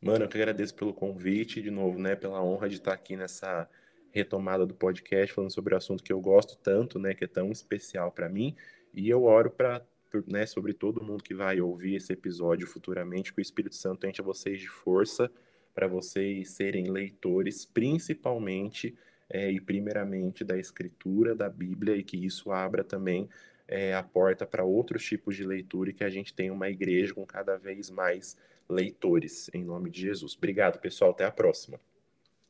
[0.00, 3.68] Mano, eu que agradeço pelo convite, de novo, né, pela honra de estar aqui nessa
[4.14, 7.50] retomada do podcast, falando sobre o assunto que eu gosto tanto, né, que é tão
[7.50, 8.54] especial para mim,
[8.94, 9.82] e eu oro para
[10.28, 14.22] né, sobre todo mundo que vai ouvir esse episódio futuramente, que o Espírito Santo enche
[14.22, 15.28] vocês de força
[15.74, 18.96] para vocês serem leitores, principalmente
[19.28, 23.28] é, e primeiramente da Escritura, da Bíblia, e que isso abra também
[23.66, 27.12] é, a porta para outros tipos de leitura e que a gente tenha uma igreja
[27.12, 28.36] com cada vez mais
[28.68, 30.36] leitores, em nome de Jesus.
[30.36, 31.10] Obrigado, pessoal.
[31.10, 31.80] Até a próxima.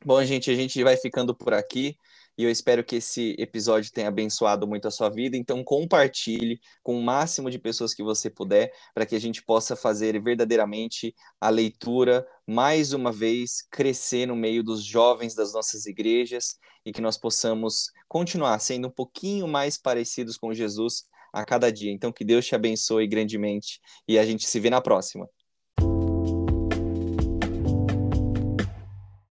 [0.03, 1.97] Bom, gente, a gente vai ficando por aqui
[2.37, 5.37] e eu espero que esse episódio tenha abençoado muito a sua vida.
[5.37, 9.77] Então, compartilhe com o máximo de pessoas que você puder, para que a gente possa
[9.77, 16.59] fazer verdadeiramente a leitura, mais uma vez, crescer no meio dos jovens das nossas igrejas
[16.85, 21.93] e que nós possamos continuar sendo um pouquinho mais parecidos com Jesus a cada dia.
[21.93, 25.29] Então, que Deus te abençoe grandemente e a gente se vê na próxima.